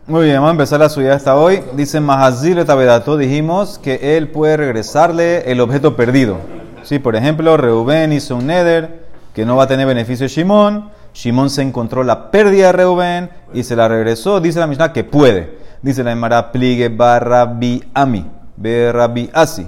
Muy 0.05 0.25
bien, 0.25 0.35
vamos 0.35 0.49
a 0.49 0.51
empezar 0.51 0.79
la 0.79 0.89
suya 0.89 1.13
hasta 1.15 1.35
hoy. 1.35 1.63
Dice 1.73 2.01
Mahazil 2.01 2.65
Tabedato, 2.65 3.15
dijimos 3.17 3.79
que 3.79 4.17
él 4.17 4.29
puede 4.29 4.57
regresarle 4.57 5.49
el 5.49 5.61
objeto 5.61 5.95
perdido. 5.95 6.37
Sí, 6.83 6.99
por 6.99 7.15
ejemplo, 7.15 7.55
Reuben 7.55 8.11
hizo 8.13 8.35
un 8.35 8.47
neder 8.47 9.07
que 9.33 9.45
no 9.45 9.55
va 9.55 9.63
a 9.63 9.67
tener 9.67 9.87
beneficio 9.87 10.25
de 10.25 10.29
Shimon. 10.29 10.89
Shimon 11.13 11.49
se 11.49 11.61
encontró 11.61 12.03
la 12.03 12.29
pérdida 12.29 12.67
de 12.67 12.71
Reuben 12.73 13.29
y 13.53 13.63
se 13.63 13.75
la 13.75 13.87
regresó. 13.87 14.41
Dice 14.41 14.59
la 14.59 14.67
Mishnah 14.67 14.91
que 14.91 15.03
puede. 15.03 15.57
Dice 15.81 16.03
la 16.03 16.11
Emara 16.11 16.51
pligue 16.51 16.89
barra 16.89 17.45
bi 17.45 17.83
ami, 17.93 18.25
barra 18.57 19.07
bi 19.07 19.29
asi. 19.33 19.67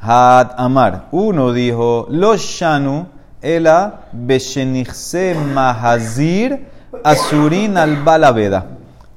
Had 0.00 0.52
amar. 0.56 1.08
Uno 1.10 1.52
dijo, 1.52 2.06
los 2.10 2.40
shanu 2.40 3.06
ela 3.42 4.06
beshenichse 4.12 5.34
mahazir 5.54 6.66
asurin 7.04 7.76
al 7.76 8.02
balaveda. 8.02 8.66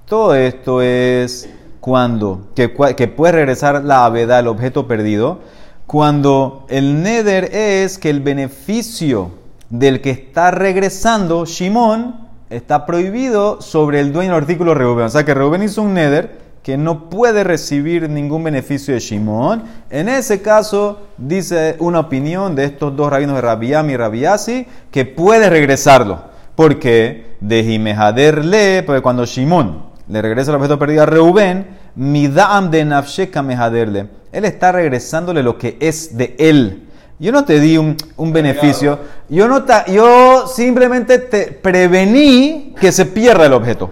Todo 0.06 0.36
esto 0.36 0.82
es 0.82 1.50
cuando, 1.80 2.48
que, 2.56 2.74
que 2.96 3.08
puede 3.08 3.34
regresar 3.34 3.84
la 3.84 4.06
aveda, 4.06 4.40
el 4.40 4.48
objeto 4.48 4.88
perdido, 4.88 5.40
cuando 5.88 6.66
el 6.70 7.02
neder 7.02 7.46
es 7.56 7.98
que 7.98 8.10
el 8.10 8.22
beneficio 8.22 9.32
del 9.70 10.02
que 10.02 10.12
está 10.12 10.52
regresando, 10.52 11.46
Shimon, 11.46 12.30
está 12.50 12.86
prohibido 12.86 13.62
sobre 13.62 14.02
el 14.02 14.12
dueño 14.12 14.34
del 14.34 14.44
artículo 14.44 14.74
Reuben. 14.74 15.06
O 15.06 15.10
sea 15.10 15.24
que 15.24 15.34
Reuben 15.34 15.64
hizo 15.64 15.82
un 15.82 15.94
neder 15.94 16.41
que 16.64 16.78
no 16.78 17.10
puede 17.10 17.44
recibir 17.44 18.10
ningún 18.10 18.44
beneficio 18.44 18.94
de 18.94 19.00
Shimon. 19.00 19.64
En 19.90 20.10
ese 20.10 20.42
caso, 20.42 21.08
dice 21.18 21.76
una 21.80 22.00
opinión 22.00 22.56
de 22.56 22.66
estos 22.66 22.96
dos 22.96 23.10
rabinos 23.10 23.36
de 23.36 23.42
Rabiam 23.42 23.90
y 23.90 23.98
Rabiasi, 23.98 24.68
que 24.92 25.06
puede 25.06 25.50
regresarlo. 25.50 26.30
Porque 26.56 27.36
de 27.40 27.64
Jimehaderle, 27.64 28.84
porque 28.84 29.02
cuando 29.02 29.26
Shimon 29.26 29.86
le 30.08 30.22
regresa 30.22 30.52
el 30.52 30.58
objeto 30.58 30.78
perdido 30.78 31.04
a 31.04 31.06
Reubén, 31.08 31.80
Midam 31.96 32.70
de 32.70 32.86
Nafsheka 32.86 33.42
Mehaderle. 33.42 34.08
Él 34.32 34.46
está 34.46 34.72
regresándole 34.72 35.42
lo 35.42 35.58
que 35.58 35.78
es 35.80 36.16
de 36.16 36.36
él. 36.38 36.88
Yo 37.20 37.32
no 37.32 37.46
te 37.46 37.60
di 37.60 37.78
un, 37.78 37.98
un 38.18 38.34
beneficio, 38.34 39.00
yo, 39.30 39.48
no 39.48 39.64
yo 39.88 40.48
simplemente 40.48 41.20
te 41.20 41.52
prevení 41.52 42.74
que 42.80 42.92
se 42.92 43.06
pierda 43.06 43.46
el 43.46 43.54
objeto. 43.54 43.92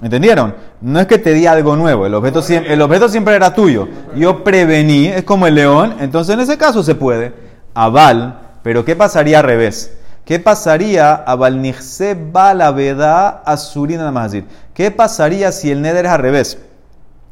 ¿Entendieron? 0.00 0.54
No 0.80 1.00
es 1.00 1.06
que 1.06 1.18
te 1.18 1.32
di 1.32 1.46
algo 1.46 1.74
nuevo, 1.74 2.06
el 2.06 2.14
objeto, 2.14 2.40
siempre, 2.40 2.72
el 2.72 2.80
objeto 2.82 3.08
siempre 3.08 3.34
era 3.34 3.52
tuyo. 3.52 3.88
Yo 4.14 4.44
prevení, 4.44 5.06
es 5.08 5.24
como 5.24 5.46
el 5.46 5.56
león, 5.56 5.96
entonces 5.98 6.34
en 6.34 6.40
ese 6.40 6.56
caso 6.56 6.82
se 6.82 6.94
puede. 6.94 7.32
Aval, 7.74 8.38
pero 8.62 8.84
¿qué 8.84 8.94
pasaría 8.94 9.40
al 9.40 9.44
revés? 9.44 9.98
¿Qué 10.24 10.38
pasaría 10.38 11.14
a 11.14 11.34
Balnixse 11.36 12.14
Balaveda 12.14 13.42
Azurina 13.46 14.12
Mazir? 14.12 14.44
¿Qué 14.74 14.90
pasaría 14.90 15.50
si 15.52 15.70
el 15.70 15.80
Neder 15.80 16.04
es 16.04 16.12
al 16.12 16.20
revés? 16.20 16.58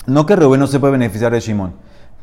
No 0.07 0.25
que 0.25 0.35
Reuben 0.35 0.61
no 0.61 0.67
se 0.67 0.81
puede 0.81 0.93
beneficiar 0.93 1.31
de 1.31 1.41
Shimon. 1.41 1.75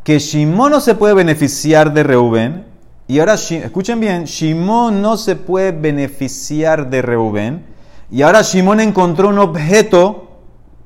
Que 0.04 0.20
Shimon 0.20 0.72
no 0.72 0.80
se 0.80 0.96
puede 0.96 1.14
beneficiar 1.14 1.94
de 1.94 2.04
Reuben. 2.04 2.66
Y 3.08 3.20
ahora, 3.20 3.36
escuchen 3.36 4.00
bien, 4.00 4.24
Shimon 4.24 5.02
no 5.02 5.16
se 5.16 5.36
puede 5.36 5.74
beneficiar 5.74 6.90
de 6.90 7.02
Reuben. 7.02 7.66
Y 8.10 8.22
ahora 8.22 8.42
Shimon 8.42 8.80
encontró 8.80 9.30
un 9.30 9.40
objeto 9.40 10.23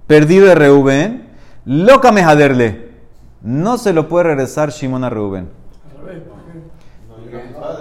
perdido 0.08 0.48
de 0.48 0.56
Reuben, 0.56 1.28
loca 1.66 2.12
mejaderle. 2.12 2.88
No 3.42 3.78
se 3.78 3.94
lo 3.94 4.08
puede 4.08 4.26
regresar 4.26 4.72
Shimon 4.72 5.04
a 5.04 5.10
Reuben. 5.10 5.50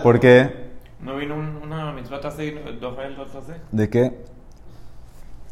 ¿Por 0.02 0.20
qué? 0.20 0.66
¿No 1.00 1.16
vino 1.16 1.36
una 1.62 1.92
mitzvah 1.92 2.20
dos 2.20 2.94
¿De 3.72 3.88
qué? 3.88 4.24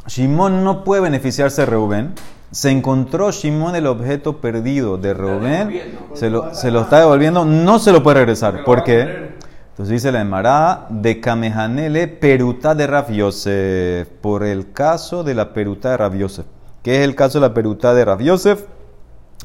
Shimon 0.07 0.65
no 0.65 0.85
puede 0.85 1.03
beneficiarse 1.03 1.63
de 1.63 1.67
Reuben. 1.67 2.15
Se 2.51 2.71
encontró 2.71 3.31
Shimon 3.31 3.75
el 3.75 3.87
objeto 3.87 4.41
perdido 4.41 4.99
de 4.99 5.15
Reuben. 5.15 5.97
Se 6.15 6.29
lo, 6.29 6.55
se 6.55 6.71
lo 6.71 6.83
está 6.83 7.01
devolviendo. 7.01 7.45
No 7.45 7.79
se 7.79 7.93
lo 7.93 8.03
puede 8.03 8.19
regresar. 8.19 8.65
¿Por 8.65 8.85
qué? 8.85 9.35
Entonces 9.71 9.93
dice 9.93 10.13
la 10.13 10.21
Emara 10.21 10.87
de 10.89 11.21
Kamehanele 11.21 12.07
peruta 12.07 12.75
de 12.75 12.87
Rav 12.87 13.11
Yosef. 13.11 14.09
Por 14.21 14.45
el 14.45 14.71
caso 14.73 15.25
de 15.25 15.35
la 15.35 15.53
peruta 15.53 15.91
de 15.91 15.97
Rav 15.97 16.15
Yosef. 16.15 16.47
Que 16.85 16.99
es 16.99 17.05
el 17.09 17.16
caso 17.16 17.40
de 17.40 17.49
la 17.49 17.55
perutá 17.55 17.94
de 17.94 18.05
Rav 18.05 18.20
Yosef. 18.20 18.66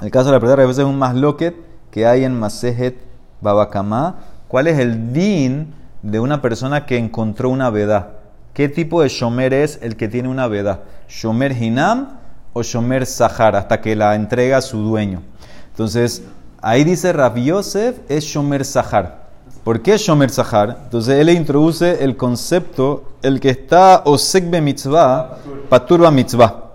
El 0.01 0.11
caso 0.11 0.25
de 0.25 0.33
la 0.33 0.39
perutá 0.41 0.57
de 0.57 0.63
Rav 0.63 0.67
Yosef 0.67 0.83
es 0.83 0.89
un 0.89 0.99
masloquet 0.99 1.55
que 1.89 2.05
hay 2.05 2.25
en 2.25 2.37
Masejet 2.37 2.97
Babakamá. 3.39 4.17
¿Cuál 4.49 4.67
es 4.67 4.77
el 4.77 5.13
din 5.13 5.73
de 6.03 6.19
una 6.19 6.41
persona 6.41 6.85
que 6.85 6.97
encontró 6.97 7.49
una 7.49 7.69
veda? 7.69 8.17
¿Qué 8.53 8.67
tipo 8.67 9.01
de 9.01 9.07
shomer 9.07 9.53
es 9.53 9.79
el 9.81 9.95
que 9.95 10.09
tiene 10.09 10.27
una 10.27 10.47
veda? 10.47 10.83
¿Shomer 11.07 11.53
hinam 11.53 12.17
o 12.51 12.61
shomer 12.61 13.05
sahar? 13.05 13.55
Hasta 13.55 13.79
que 13.79 13.95
la 13.95 14.15
entrega 14.15 14.57
a 14.57 14.61
su 14.61 14.79
dueño. 14.79 15.21
Entonces, 15.69 16.23
ahí 16.61 16.83
dice 16.83 17.13
Rav 17.13 17.37
Yosef 17.37 17.99
es 18.09 18.25
shomer 18.25 18.65
sahar. 18.65 19.29
¿Por 19.63 19.81
qué 19.81 19.97
Shomer 19.97 20.29
Sahar? 20.29 20.77
Entonces 20.85 21.19
él 21.19 21.29
introduce 21.29 22.03
el 22.03 22.15
concepto, 22.15 23.03
el 23.21 23.39
que 23.39 23.49
está 23.49 24.01
Osekbe 24.05 24.61
Mitzvah, 24.61 25.37
Paturba 25.69 26.09
Mitzvah. 26.09 26.68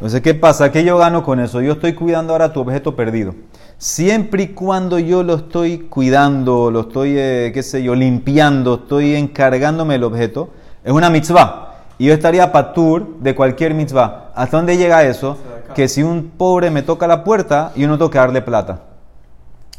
Entonces, 0.00 0.22
¿qué 0.22 0.32
pasa? 0.32 0.72
¿Qué 0.72 0.82
yo 0.82 0.96
gano 0.96 1.22
con 1.22 1.40
eso? 1.40 1.60
Yo 1.60 1.72
estoy 1.72 1.92
cuidando 1.92 2.32
ahora 2.32 2.54
tu 2.54 2.60
objeto 2.60 2.96
perdido. 2.96 3.34
Siempre 3.76 4.44
y 4.44 4.48
cuando 4.48 4.98
yo 4.98 5.22
lo 5.22 5.34
estoy 5.34 5.78
cuidando, 5.90 6.70
lo 6.70 6.80
estoy, 6.80 7.14
eh, 7.18 7.50
qué 7.52 7.62
sé 7.62 7.82
yo, 7.82 7.94
limpiando, 7.94 8.76
estoy 8.76 9.14
encargándome 9.14 9.94
del 9.94 10.04
objeto, 10.04 10.48
es 10.82 10.90
una 10.92 11.10
mitzvah. 11.10 11.74
Y 11.98 12.06
yo 12.06 12.14
estaría 12.14 12.50
patur 12.50 13.18
de 13.20 13.34
cualquier 13.34 13.74
mitzvah. 13.74 14.30
¿Hasta 14.34 14.56
dónde 14.56 14.78
llega 14.78 15.04
eso? 15.04 15.36
Que 15.74 15.86
si 15.86 16.02
un 16.02 16.30
pobre 16.34 16.70
me 16.70 16.80
toca 16.82 17.06
la 17.06 17.22
puerta, 17.22 17.72
yo 17.76 17.86
no 17.86 17.98
tengo 17.98 18.10
que 18.10 18.16
darle 18.16 18.40
plata. 18.40 18.80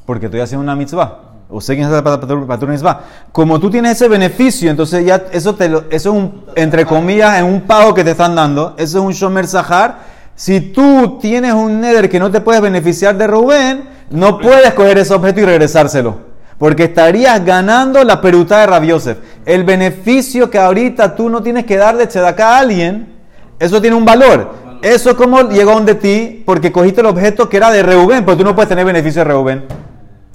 Porque 0.05 0.27
estoy 0.27 0.41
haciendo 0.41 0.61
una 0.61 0.75
mitzvah. 0.75 1.17
O 1.49 1.59
sé 1.59 1.75
quién 1.75 1.91
es 1.91 2.01
patur 2.03 2.69
mitzvah. 2.69 3.01
Como 3.31 3.59
tú 3.59 3.71
tienes 3.71 3.93
ese 3.93 4.07
beneficio, 4.07 4.69
entonces 4.69 5.03
ya 5.03 5.23
eso, 5.31 5.55
te 5.55 5.67
lo- 5.67 5.79
eso 5.89 6.09
es 6.11 6.15
un, 6.15 6.45
entre 6.55 6.85
comillas, 6.85 7.39
en 7.39 7.45
un 7.45 7.61
pago 7.61 7.93
que 7.95 8.03
te 8.03 8.11
están 8.11 8.35
dando. 8.35 8.75
Eso 8.77 8.99
es 8.99 9.03
un 9.03 9.11
shomer 9.13 9.47
sahar. 9.47 10.10
Si 10.41 10.59
tú 10.59 11.19
tienes 11.21 11.53
un 11.53 11.81
neder 11.81 12.09
que 12.09 12.19
no 12.19 12.31
te 12.31 12.41
puedes 12.41 12.63
beneficiar 12.63 13.15
de 13.15 13.27
Rubén, 13.27 13.83
no 14.09 14.39
puedes 14.39 14.73
coger 14.73 14.97
ese 14.97 15.13
objeto 15.13 15.39
y 15.41 15.45
regresárselo. 15.45 16.17
Porque 16.57 16.85
estarías 16.85 17.45
ganando 17.45 18.03
la 18.03 18.21
peruta 18.21 18.57
de 18.59 18.65
Rav 18.65 18.83
Yosef. 18.83 19.19
El 19.45 19.63
beneficio 19.65 20.49
que 20.49 20.57
ahorita 20.57 21.15
tú 21.15 21.29
no 21.29 21.43
tienes 21.43 21.67
que 21.67 21.77
dar 21.77 21.95
de 21.95 22.07
tzedaká 22.07 22.55
a 22.55 22.59
alguien, 22.61 23.13
eso 23.59 23.79
tiene 23.79 23.95
un 23.95 24.03
valor. 24.03 24.51
Eso 24.81 25.15
como 25.15 25.47
llegó 25.47 25.73
donde 25.73 25.93
ti, 25.93 26.41
porque 26.43 26.71
cogiste 26.71 27.01
el 27.01 27.07
objeto 27.07 27.47
que 27.47 27.57
era 27.57 27.69
de 27.69 27.83
Reuben, 27.83 28.25
pero 28.25 28.35
tú 28.35 28.43
no 28.43 28.55
puedes 28.55 28.69
tener 28.69 28.83
beneficio 28.83 29.19
de 29.19 29.25
Reuben. 29.25 29.65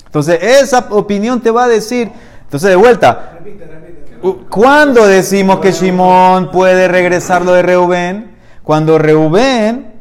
Entonces, 0.04 0.40
esa 0.40 0.86
opinión 0.90 1.40
te 1.40 1.50
va 1.50 1.64
a 1.64 1.68
decir. 1.68 2.12
Entonces, 2.42 2.70
de 2.70 2.76
vuelta, 2.76 3.40
¿cuándo 4.48 5.04
decimos 5.04 5.58
que 5.58 5.72
Shimón 5.72 6.52
puede 6.52 6.86
regresar 6.86 7.44
lo 7.44 7.54
de 7.54 7.62
Reubén? 7.62 8.36
Cuando 8.62 8.98
Reubén 8.98 9.95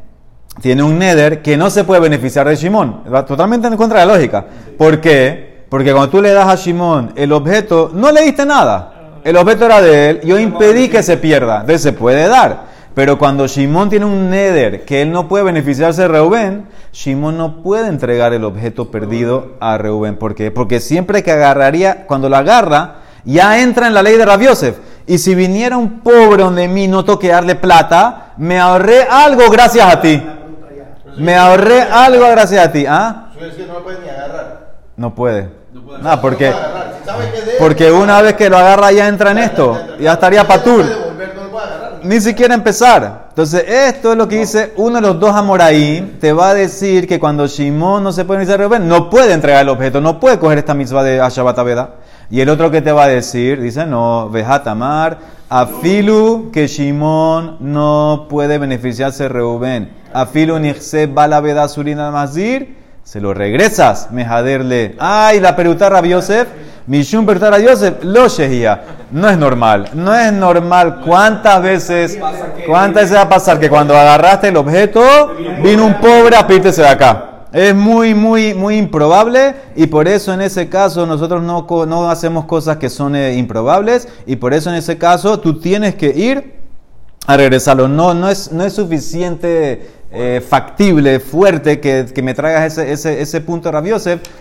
tiene 0.60 0.82
un 0.82 0.98
neder 0.98 1.42
que 1.42 1.56
no 1.56 1.70
se 1.70 1.84
puede 1.84 2.00
beneficiar 2.00 2.48
de 2.48 2.56
Shimón. 2.56 3.02
Va 3.12 3.24
totalmente 3.24 3.68
en 3.68 3.76
contra 3.76 4.00
de 4.00 4.06
la 4.06 4.14
lógica. 4.14 4.44
¿Por 4.78 5.00
qué? 5.00 5.64
Porque 5.68 5.92
cuando 5.92 6.10
tú 6.10 6.22
le 6.22 6.32
das 6.32 6.48
a 6.48 6.54
Shimón 6.54 7.12
el 7.16 7.32
objeto, 7.32 7.90
no 7.92 8.10
le 8.12 8.22
diste 8.22 8.46
nada. 8.46 8.92
El 9.24 9.36
objeto 9.36 9.66
era 9.66 9.82
de 9.82 10.10
él, 10.10 10.20
yo 10.22 10.38
impedí 10.38 10.88
que 10.88 11.02
se 11.02 11.16
pierda. 11.16 11.60
Entonces 11.60 11.82
se 11.82 11.92
puede 11.92 12.28
dar. 12.28 12.76
Pero 12.94 13.18
cuando 13.18 13.46
Shimón 13.46 13.90
tiene 13.90 14.06
un 14.06 14.30
neder 14.30 14.86
que 14.86 15.02
él 15.02 15.12
no 15.12 15.28
puede 15.28 15.44
beneficiarse 15.44 16.02
de 16.02 16.08
Reubén, 16.08 16.66
Shimón 16.92 17.36
no 17.36 17.62
puede 17.62 17.88
entregar 17.88 18.32
el 18.32 18.44
objeto 18.44 18.90
perdido 18.90 19.56
a 19.60 19.76
Reubén. 19.76 20.16
¿Por 20.16 20.34
qué? 20.34 20.50
Porque 20.50 20.80
siempre 20.80 21.22
que 21.22 21.32
agarraría, 21.32 22.06
cuando 22.06 22.30
lo 22.30 22.36
agarra, 22.36 23.00
ya 23.24 23.60
entra 23.60 23.88
en 23.88 23.92
la 23.92 24.02
ley 24.02 24.16
de 24.16 24.24
Rav 24.24 24.40
Yosef. 24.40 24.78
Y 25.06 25.18
si 25.18 25.34
viniera 25.34 25.76
un 25.76 26.00
pobre 26.00 26.42
donde 26.42 26.68
mí 26.68 26.88
no 26.88 27.04
toque 27.04 27.28
darle 27.28 27.54
plata, 27.56 28.32
me 28.38 28.58
ahorré 28.58 29.02
algo 29.02 29.50
gracias 29.50 29.92
a 29.92 30.00
ti. 30.00 30.22
Me 31.16 31.34
ahorré 31.36 31.82
algo 31.82 32.28
gracias 32.30 32.66
a 32.66 32.72
ti. 32.72 32.84
¿Ah? 32.86 33.28
No 33.36 33.74
lo 33.74 33.84
puedes 33.84 34.00
ni 34.00 34.08
agarrar. 34.08 34.66
No 34.96 35.14
puede. 35.14 35.48
No 35.72 35.82
puede 35.82 36.16
porque, 36.20 36.50
No 36.50 36.56
puede. 36.56 37.26
Si 37.36 37.58
porque 37.58 37.92
una 37.92 38.22
vez 38.22 38.34
que 38.34 38.50
lo 38.50 38.56
agarra 38.56 38.92
ya 38.92 39.08
entra 39.08 39.30
en 39.30 39.38
esto. 39.38 39.78
Ya 40.00 40.14
estaría 40.14 40.46
patur. 40.46 40.84
Ni 42.02 42.20
siquiera 42.20 42.54
empezar. 42.54 43.26
Entonces, 43.30 43.64
esto 43.68 44.12
es 44.12 44.18
lo 44.18 44.28
que 44.28 44.38
dice 44.38 44.72
uno 44.76 44.96
de 44.96 45.00
los 45.02 45.18
dos 45.18 45.34
Amoraí. 45.34 46.16
Te 46.20 46.32
va 46.32 46.50
a 46.50 46.54
decir 46.54 47.06
que 47.06 47.18
cuando 47.18 47.46
Shimón 47.46 48.04
no 48.04 48.12
se 48.12 48.24
puede 48.24 48.40
iniciar 48.40 48.60
Reuben, 48.60 48.86
no 48.86 49.10
puede 49.10 49.32
entregar 49.32 49.62
el 49.62 49.68
objeto, 49.68 50.00
no 50.00 50.20
puede 50.20 50.38
coger 50.38 50.58
esta 50.58 50.74
mitzvah 50.74 51.02
de 51.02 51.20
Ashabat. 51.20 51.58
Y 52.30 52.40
el 52.40 52.48
otro 52.48 52.70
que 52.70 52.80
te 52.80 52.92
va 52.92 53.04
a 53.04 53.08
decir, 53.08 53.60
dice, 53.60 53.86
no, 53.86 54.30
Vejatamar, 54.30 55.18
Afilu 55.48 56.50
que 56.52 56.66
Shimón 56.66 57.58
no 57.60 58.26
puede 58.28 58.58
beneficiarse 58.58 59.28
Reuben. 59.28 59.92
Afilu 60.12 60.58
Nixse 60.58 61.06
Balaveda 61.06 61.68
Surina 61.68 62.10
Mazir, 62.10 62.76
se 63.04 63.20
lo 63.20 63.32
regresas, 63.32 64.10
mejaderle. 64.10 64.96
Ay, 64.98 65.38
la 65.38 65.54
peruta 65.54 65.88
Rabbi 65.88 66.08
Yosef, 66.08 66.48
Mishum 66.88 67.24
peruta 67.24 67.50
Rabbi 67.50 67.64
Yosef, 67.64 68.02
lo 68.02 68.26
shehia. 68.26 68.82
No 69.12 69.28
es 69.28 69.38
normal, 69.38 69.90
no 69.94 70.12
es 70.12 70.32
normal. 70.32 71.02
¿Cuántas 71.06 71.62
veces, 71.62 72.18
cuántas 72.66 73.04
veces 73.04 73.16
va 73.16 73.22
a 73.22 73.28
pasar 73.28 73.60
que 73.60 73.70
cuando 73.70 73.96
agarraste 73.96 74.48
el 74.48 74.56
objeto, 74.56 75.00
vino 75.62 75.86
un 75.86 75.94
pobre 76.00 76.34
a 76.36 76.44
pedirte 76.44 76.72
de 76.72 76.88
acá? 76.88 77.35
Es 77.56 77.74
muy, 77.74 78.14
muy, 78.14 78.52
muy 78.52 78.76
improbable 78.76 79.54
y 79.76 79.86
por 79.86 80.08
eso 80.08 80.34
en 80.34 80.42
ese 80.42 80.68
caso 80.68 81.06
nosotros 81.06 81.42
no, 81.42 81.66
no 81.86 82.10
hacemos 82.10 82.44
cosas 82.44 82.76
que 82.76 82.90
son 82.90 83.16
eh, 83.16 83.32
improbables 83.38 84.08
y 84.26 84.36
por 84.36 84.52
eso 84.52 84.68
en 84.68 84.76
ese 84.76 84.98
caso 84.98 85.40
tú 85.40 85.58
tienes 85.58 85.94
que 85.94 86.08
ir 86.08 86.52
a 87.26 87.34
regresarlo. 87.34 87.88
No, 87.88 88.12
no, 88.12 88.28
es, 88.28 88.52
no 88.52 88.62
es 88.62 88.74
suficiente 88.74 89.88
eh, 90.12 90.44
factible, 90.46 91.18
fuerte, 91.18 91.80
que, 91.80 92.04
que 92.14 92.22
me 92.22 92.34
traigas 92.34 92.74
ese, 92.74 92.92
ese, 92.92 93.22
ese 93.22 93.40
punto 93.40 93.72
Rav 93.72 93.86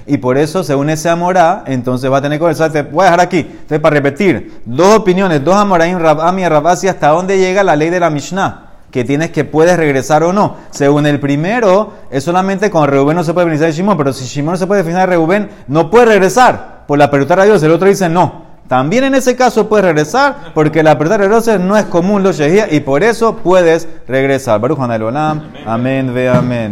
y 0.05 0.17
por 0.17 0.37
eso, 0.37 0.61
según 0.65 0.89
ese 0.89 1.07
Amorá, 1.07 1.63
entonces 1.67 2.11
va 2.11 2.17
a 2.17 2.21
tener 2.21 2.37
que 2.37 2.41
conversar. 2.41 2.73
Te 2.73 2.81
voy 2.81 3.03
a 3.03 3.05
dejar 3.05 3.21
aquí. 3.21 3.37
Entonces, 3.37 3.79
para 3.79 3.93
repetir, 3.93 4.59
dos 4.65 4.93
opiniones, 4.93 5.41
dos 5.41 5.55
Amoraim, 5.55 5.97
Rabami 5.99 6.41
y 6.41 6.49
Rabasi, 6.49 6.89
hasta 6.89 7.07
dónde 7.07 7.37
llega 7.37 7.63
la 7.63 7.77
ley 7.77 7.91
de 7.91 8.01
la 8.01 8.09
Mishnah. 8.09 8.64
Que 8.95 9.03
tienes 9.03 9.31
que 9.31 9.43
puedes 9.43 9.75
regresar 9.75 10.23
o 10.23 10.31
no. 10.31 10.55
Según 10.71 11.05
el 11.05 11.19
primero, 11.19 11.91
es 12.09 12.23
solamente 12.23 12.71
con 12.71 12.87
Reuben 12.87 13.17
no 13.17 13.25
se 13.25 13.33
puede 13.33 13.43
beneficiar 13.43 13.71
de 13.71 13.75
Shimón, 13.75 13.97
pero 13.97 14.13
si 14.13 14.23
Shimón 14.23 14.53
no 14.53 14.57
se 14.57 14.67
puede 14.67 14.83
beneficiar 14.83 15.09
de 15.09 15.15
Reuben, 15.17 15.49
no 15.67 15.89
puede 15.89 16.05
regresar 16.05 16.85
por 16.87 16.97
la 16.97 17.11
peruta 17.11 17.35
de 17.35 17.43
Dios. 17.43 17.61
El 17.61 17.71
otro 17.71 17.89
dice 17.89 18.07
no. 18.07 18.45
También 18.69 19.03
en 19.03 19.13
ese 19.13 19.35
caso 19.35 19.67
puedes 19.67 19.85
regresar 19.85 20.53
porque 20.53 20.81
la 20.81 20.97
peruta 20.97 21.17
de 21.17 21.27
Dios 21.27 21.45
no 21.59 21.75
es 21.75 21.83
común 21.87 22.23
lo 22.23 22.31
shehia 22.31 22.71
y 22.71 22.79
por 22.79 23.03
eso 23.03 23.35
puedes 23.35 23.85
regresar. 24.07 24.61
Baruch 24.61 24.79
Olam. 24.79 25.51
Amén, 25.65 26.13
ve 26.13 26.29
amén. 26.29 26.71